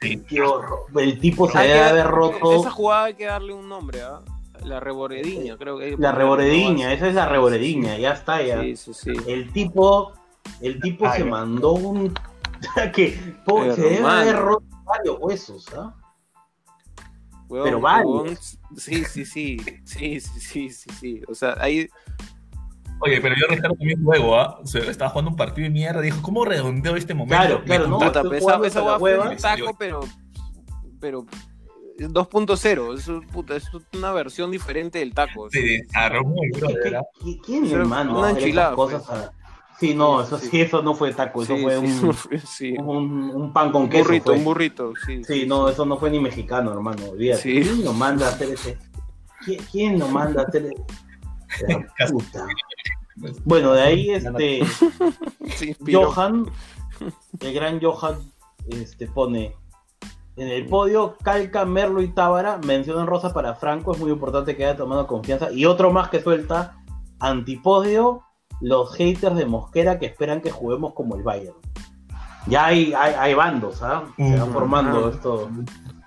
[0.01, 0.23] sí.
[0.29, 0.81] Qué horror.
[0.97, 4.21] El tipo se debe haber roto Esa jugada hay que darle un nombre, ¿ah?
[4.65, 5.97] La reborediña, creo que.
[5.97, 8.63] la Reborediña, esa es la Reborediña, ya está, ya.
[8.63, 9.13] Sí, sí, sí.
[9.27, 10.13] El tipo,
[10.61, 12.13] el tipo Ay, se mandó un
[12.95, 15.95] que po, se debe haber roto varios huesos, ¿ah?
[17.49, 18.59] Huevón, pero varios.
[18.77, 19.57] Sí, sí, sí.
[19.85, 21.23] Sí, sí, sí, sí, sí.
[21.29, 21.89] O sea, ahí.
[23.01, 24.59] Oye, pero yo rescato también juego, ¿ah?
[24.63, 27.37] O sea, estaba jugando un partido de mierda, dijo, ¿cómo redondeo este momento?
[27.37, 29.31] Claro, Me claro, no, Puta, esa, esa fue hueva.
[29.31, 30.01] un taco, pero.
[30.99, 31.27] Pero.
[31.99, 32.99] es 2.0.
[32.99, 35.49] Eso, puta, es una versión diferente del taco.
[35.51, 37.03] Se desarmó el ¿Qué- brother, qué- ¿ah?
[37.23, 39.19] qué- ¿Quién manda una enchilada, esas cosas pues.
[39.21, 39.33] a-
[39.79, 40.61] Sí, no, eso sí.
[40.61, 42.15] eso no fue taco, eso fue un,
[42.47, 42.75] sí.
[42.79, 44.05] un, un pan con Un queso.
[44.05, 44.35] burrito, fue.
[44.37, 45.23] un burrito, sí.
[45.25, 47.11] Sí, no, eso no fue ni mexicano, hermano.
[47.11, 47.43] olvídate.
[47.43, 47.61] Sí.
[47.63, 48.79] ¿Quién lo manda a hacer ese?
[49.45, 50.71] ¿Quién, quién lo manda a hacer?
[51.69, 52.47] La puta.
[53.45, 54.61] Bueno, de ahí este.
[55.93, 56.47] Johan,
[57.41, 58.17] el gran Johan,
[58.69, 59.55] este, pone
[60.37, 64.65] en el podio Calca, Merlo y Tábara, mención rosa para Franco, es muy importante que
[64.67, 65.51] haya tomado confianza.
[65.51, 66.77] Y otro más que suelta,
[67.21, 68.23] antipodio,
[68.61, 71.57] los haters de Mosquera que esperan que juguemos como el Bayern.
[72.47, 74.05] Ya hay, hay, hay bandos, ¿ah?
[74.17, 75.11] Se van formando ah.
[75.13, 75.51] esto.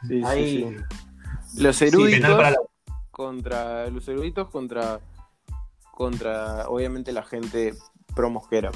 [0.08, 0.78] Sí, sí, Hay,
[1.52, 1.62] sí.
[1.62, 2.56] Los eruditos la-
[3.12, 5.02] contra los eruditos contra
[5.92, 7.74] contra obviamente la gente
[8.16, 8.72] pro mosquera.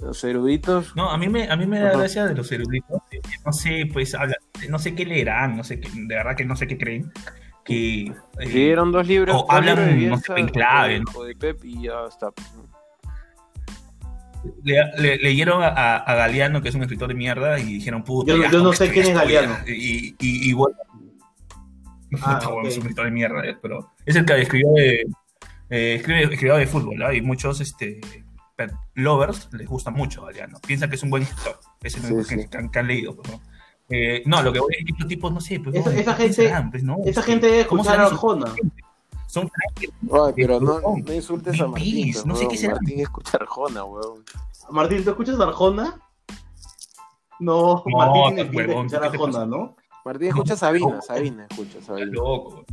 [0.00, 1.98] Los eruditos No, a mí me, a mí me da Ajá.
[1.98, 3.02] gracia de los eruditos.
[3.44, 4.36] No sé, pues, habla,
[4.68, 7.12] no sé qué leerán, no sé qué, de verdad que no sé qué creen.
[7.68, 11.22] Que eh, escribieron dos libros, o dos hablan, libros de no sé, en clave, o
[11.24, 12.30] de- Pep y ya está.
[14.64, 18.02] le- le- leyeron a, a- a Galeano, que es un escritor de mierda, y dijeron,
[18.04, 19.56] puta, Yo- ya, yo no ¿cómo sé quién es Galeano.
[19.66, 20.76] Y, y, y bueno,
[22.22, 25.02] Ah, bueno, es un escritor de mierda, eh, pero es el que escribió de,
[25.68, 27.12] eh, escribe, escribió de fútbol, ¿ah?
[27.12, 28.00] y muchos este,
[28.94, 30.58] lovers les gusta mucho Galeano.
[30.66, 32.36] Piensan que es un buen escritor, es el Sí, único sí.
[32.36, 33.14] que, que han, que han leído.
[33.14, 33.42] pues, ¿no?
[33.90, 36.16] Eh, no, lo que voy a decir, los tipos, no sé, pues, Esa- no, esa
[36.16, 36.96] ¿qué gente- pensarán, pues, no?
[37.06, 38.54] Esa gente debe ¿cómo escuchar a serán Arjona.
[39.26, 39.50] Son
[40.26, 42.12] Ay, pero no, no insultes a Martín.
[42.12, 42.74] Pues, no sé qué será.
[42.74, 44.24] Martín escucha Arjona, weón.
[44.70, 46.00] Martín, ¿tú escuchas a Arjona?
[47.40, 49.46] No, No, Martín estás tiene que huevón, escuchar ¿qué a te Arjona?
[49.46, 49.76] ¿no?
[50.04, 51.02] Martín escucha a Sabina, No.
[51.02, 52.06] Sabina escucha Sabina.
[52.12, 52.64] loco.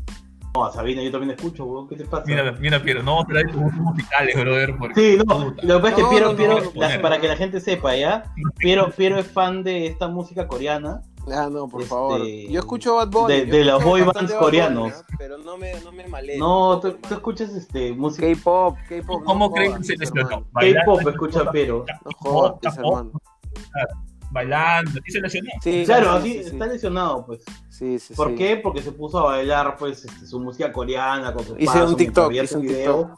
[0.56, 1.88] No, a Sabina yo también escucho, weón.
[1.90, 2.24] ¿Qué te pasa?
[2.28, 5.56] Mira, mira, Piero, no vamos a traer tus gustos musicales, brother, porque Sí, no, lo
[5.56, 7.96] que pasa es que No, Piero, no, Piero, no, la- para que la gente sepa,
[7.96, 8.24] ¿ya?
[8.58, 11.02] Piero, Piero es fan de esta música coreana.
[11.30, 12.22] Ah, no, por Este, favor.
[12.26, 13.42] Yo escucho Bad Bunny.
[13.46, 14.94] de- los boy bands Bunny, coreanos.
[15.18, 16.38] Pero no me, no me malé.
[16.38, 19.24] No, tú, tú escuchas este, música K-pop, K-pop.
[19.26, 21.84] ¿Cómo jodas, que se K-pop, escucha Piero.
[22.06, 23.12] No jodas, hermano.
[24.36, 25.50] Bailando, ¿sí se lesionó?
[25.64, 27.42] Sí, Claro, sí, así sí, está lesionado, pues.
[27.70, 28.36] Sí, sí, ¿Por sí.
[28.36, 28.58] qué?
[28.58, 31.96] Porque se puso a bailar, pues, este, su música coreana con su Hice paso, un
[31.96, 33.18] TikTok, hice su un video.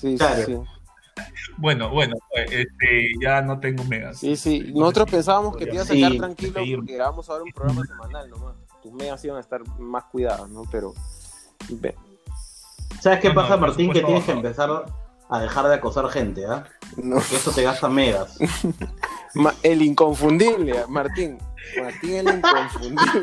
[0.00, 0.36] Sí, Claro.
[0.46, 0.58] sí, sí.
[1.58, 4.18] Bueno, bueno, pues, este, ya no tengo megas.
[4.18, 4.72] Sí, sí.
[4.74, 8.30] Nosotros pensábamos que te ibas a Sí, quedar tranquilo porque grabamos ahora un programa semanal
[8.30, 8.54] nomás.
[8.82, 10.62] Tus megas iban a estar más cuidadas, ¿no?
[10.70, 10.94] Pero.
[11.68, 11.96] ve-
[13.00, 13.92] ¿Sabes qué No, pasa, no, Martín?
[13.92, 14.84] Que tienes que empezar
[15.28, 16.64] a dejar de acosar gente, ¿ah?
[16.96, 17.16] No.
[17.16, 18.38] Que eso te gasta megas.
[19.34, 21.38] Ma- El inconfundible, Martín.
[21.80, 23.22] Martín el inconfundible.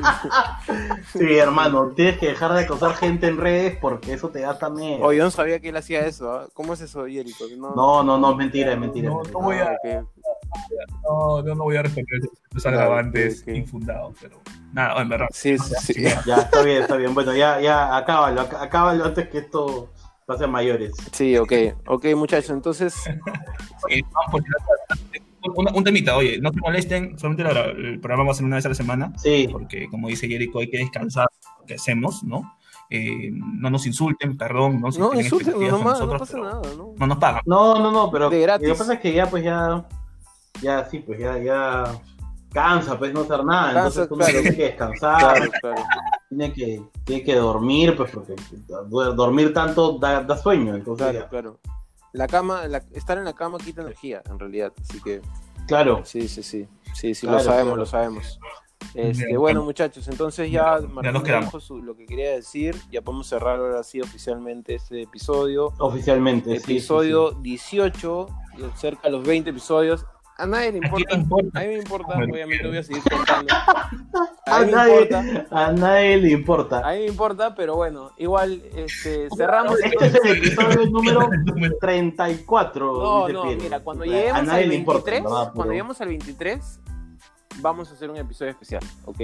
[1.14, 5.02] Sí, hermano, tienes que dejar de acosar gente en redes porque eso te gasta megas.
[5.04, 6.32] Oye, yo no sabía que él hacía eso.
[6.32, 6.48] ¿ah?
[6.54, 7.46] ¿Cómo es eso, Jericho?
[7.58, 9.10] No, No, no, mentira, es mentira.
[9.10, 9.40] No, mentira.
[9.40, 10.04] no voy a- Ah.
[11.04, 13.56] No, no, no voy a responder los Claro, agravantes ok, ok.
[13.56, 14.40] infundados, pero
[14.74, 15.28] nada, en verdad.
[15.32, 16.04] Sí, sí, sí.
[16.26, 17.14] Ya, está bien, está bien.
[17.14, 19.92] Bueno, ya, ya, acábalo, ac- acábalo antes que esto
[20.26, 20.94] pase a mayores.
[21.12, 21.52] Sí, ok.
[21.88, 22.50] Ok, muchachos.
[22.52, 22.96] Entonces,
[25.42, 28.46] Por un, un temita, oye, no te molesten, solamente la- el programa va a ser
[28.46, 31.28] una vez a la semana, Sí, porque como dice Jericho, hay que descansar
[31.60, 32.56] lo que hacemos, ¿no?
[32.92, 36.40] eh, no nos insulten, perdón, no, si No, insulten expectativas con nomás, no nosotros, pasa
[36.40, 36.94] nada, ¿no?
[36.98, 37.42] no nos pagan.
[37.46, 38.68] No, no, no, pero De gratis.
[38.68, 39.86] lo que pasa es que ya, pues ya,
[40.62, 41.84] ya, sí, pues ya, ya
[42.52, 44.42] cansa, pues no hacer nada, Cansa, entonces uno claro.
[44.42, 45.84] tiene que descansar, Claro, claro.
[46.30, 48.34] tiene que, tiene que dormir, pues porque
[49.16, 51.30] dormir tanto da, da sueño, entonces Claro, ya.
[51.30, 51.60] claro.
[52.14, 54.74] La cama, la- estar en la cama quita energía, en realidad.
[54.82, 55.22] Así que
[55.68, 56.68] Claro, sí, sí, sí.
[56.96, 57.76] Sí, sí, Claro, lo sabemos, claro.
[57.82, 58.40] lo sabemos.
[58.96, 62.76] Este, bueno, muchachos, entonces ya Martín dijo su- lo que quería decir.
[62.92, 65.74] Ya podemos cerrar ahora sí oficialmente este episodio.
[65.78, 66.52] oficialmente.
[66.58, 70.06] sí, sí, episodio 18, y cerca de los 20 episodios.
[70.40, 71.60] A nadie le ¿A quién importa.
[71.60, 73.54] A mí me importa, obviamente voy a seguir contando.
[74.46, 75.46] A A, nadie, importa.
[75.52, 76.80] a nadie le importa.
[76.80, 79.78] A mí me importa, pero bueno, igual este, cerramos.
[79.84, 81.78] Este es el episodio número El número.
[81.80, 82.86] 34.
[82.86, 85.52] No, no, mira, cuando lleguemos a nadie al le importa, 23, ¿verdad?
[85.54, 86.80] cuando lleguemos al 23,
[87.58, 89.20] vamos a hacer un episodio especial, ¿ok?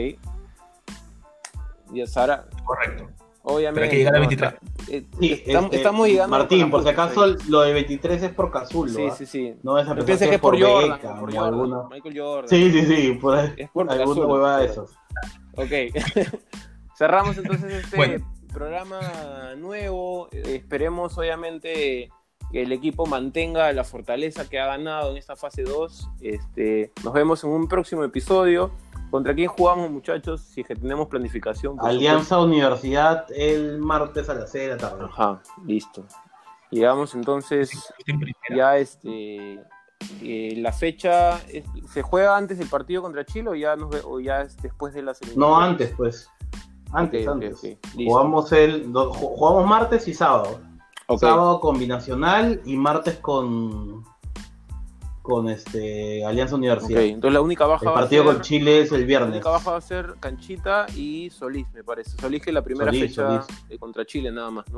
[1.94, 3.08] Ya Sara, Correcto.
[3.46, 3.74] Obviamente.
[3.74, 4.20] Pero hay que llegar ¿no?
[4.20, 4.54] 23.
[4.88, 6.38] Eh, Sí, estamos, este, estamos llegando.
[6.38, 8.52] Martín, por si acaso fotos lo de 23 es por ahí.
[8.52, 8.92] Cazulo.
[8.94, 9.16] Sí, ¿ah?
[9.16, 9.54] sí, sí.
[9.64, 12.50] No es a No pienses que es por Jordan, por Jordan, alguna- Michael Jordan.
[12.50, 13.38] Sí, sí, sí, por.
[13.58, 14.92] Es por alguna huevada de esos.
[15.56, 15.72] Ok.
[16.98, 18.26] Cerramos entonces este Bueno.
[18.54, 19.00] programa
[19.58, 20.30] nuevo.
[20.32, 22.10] Eh, Esperemos, obviamente,
[22.52, 26.10] que el equipo mantenga la fortaleza que ha ganado en esta fase 2.
[26.22, 28.72] Este, nos vemos en un próximo episodio.
[29.16, 30.42] ¿Contra quién jugamos, muchachos?
[30.42, 31.78] Si es que tenemos planificación.
[31.80, 35.06] Alianza Universidad el martes a las 6 de la tarde.
[35.06, 36.04] Ajá, listo.
[36.70, 37.72] Llegamos entonces
[38.54, 39.64] ya este
[40.22, 44.02] eh, la fecha es- se juega antes del partido contra Chile o ya nos ve-
[44.04, 46.30] o ya es después de las No antes, pues.
[46.92, 47.58] Antes, Ok, ok, antes.
[47.60, 47.64] ok,
[47.96, 48.12] listo.
[48.12, 50.60] Jugamos el do- jugamos martes y sábado.
[51.08, 51.22] Ok.
[51.22, 54.04] Sábado con Binacional y martes con
[55.26, 57.02] con este Alianza Universidad.
[57.02, 59.32] entonces la única baja El va a partido ser, con Chile es el la viernes.
[59.32, 62.12] única baja va a ser Canchita y Solís, me parece.
[62.22, 63.64] Solís que es la primera Solís, fecha Solís.
[63.70, 64.78] eh, contra Chile nada más, ¿no?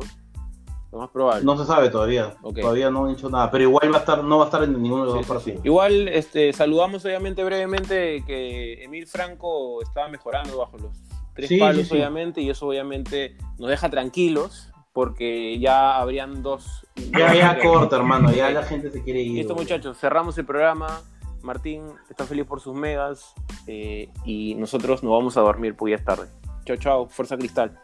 [0.91, 1.43] Lo más probable.
[1.43, 2.33] No se sabe todavía.
[2.41, 3.51] Todavía no han dicho nada.
[3.51, 5.27] Pero igual va a estar, no va a estar en ninguno de los Sí, dos
[5.27, 5.59] partidos.
[5.61, 5.67] sí.
[5.67, 10.97] Igual este, saludamos obviamente brevemente que Emil Franco estaba mejorando bajo los
[11.35, 17.31] tres Sí, palos obviamente y eso obviamente nos deja tranquilos porque ya habrían dos Ya,
[17.31, 18.31] ya corta, hermano.
[18.31, 19.33] Ya la gente se quiere ir.
[19.33, 19.63] Listo güey.
[19.63, 21.03] muchachos, cerramos el programa.
[21.43, 23.35] Martín está feliz por sus megas
[23.67, 26.27] eh, y nosotros nos vamos a dormir porque ya es tarde.
[26.65, 27.79] Chao, chao, Fuerza Cristal.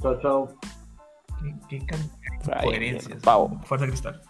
[0.00, 0.48] Chao, chao.
[1.68, 1.96] ¿Qué, qué
[2.52, 3.00] Ay.
[3.64, 4.22] Fuerza Cristal.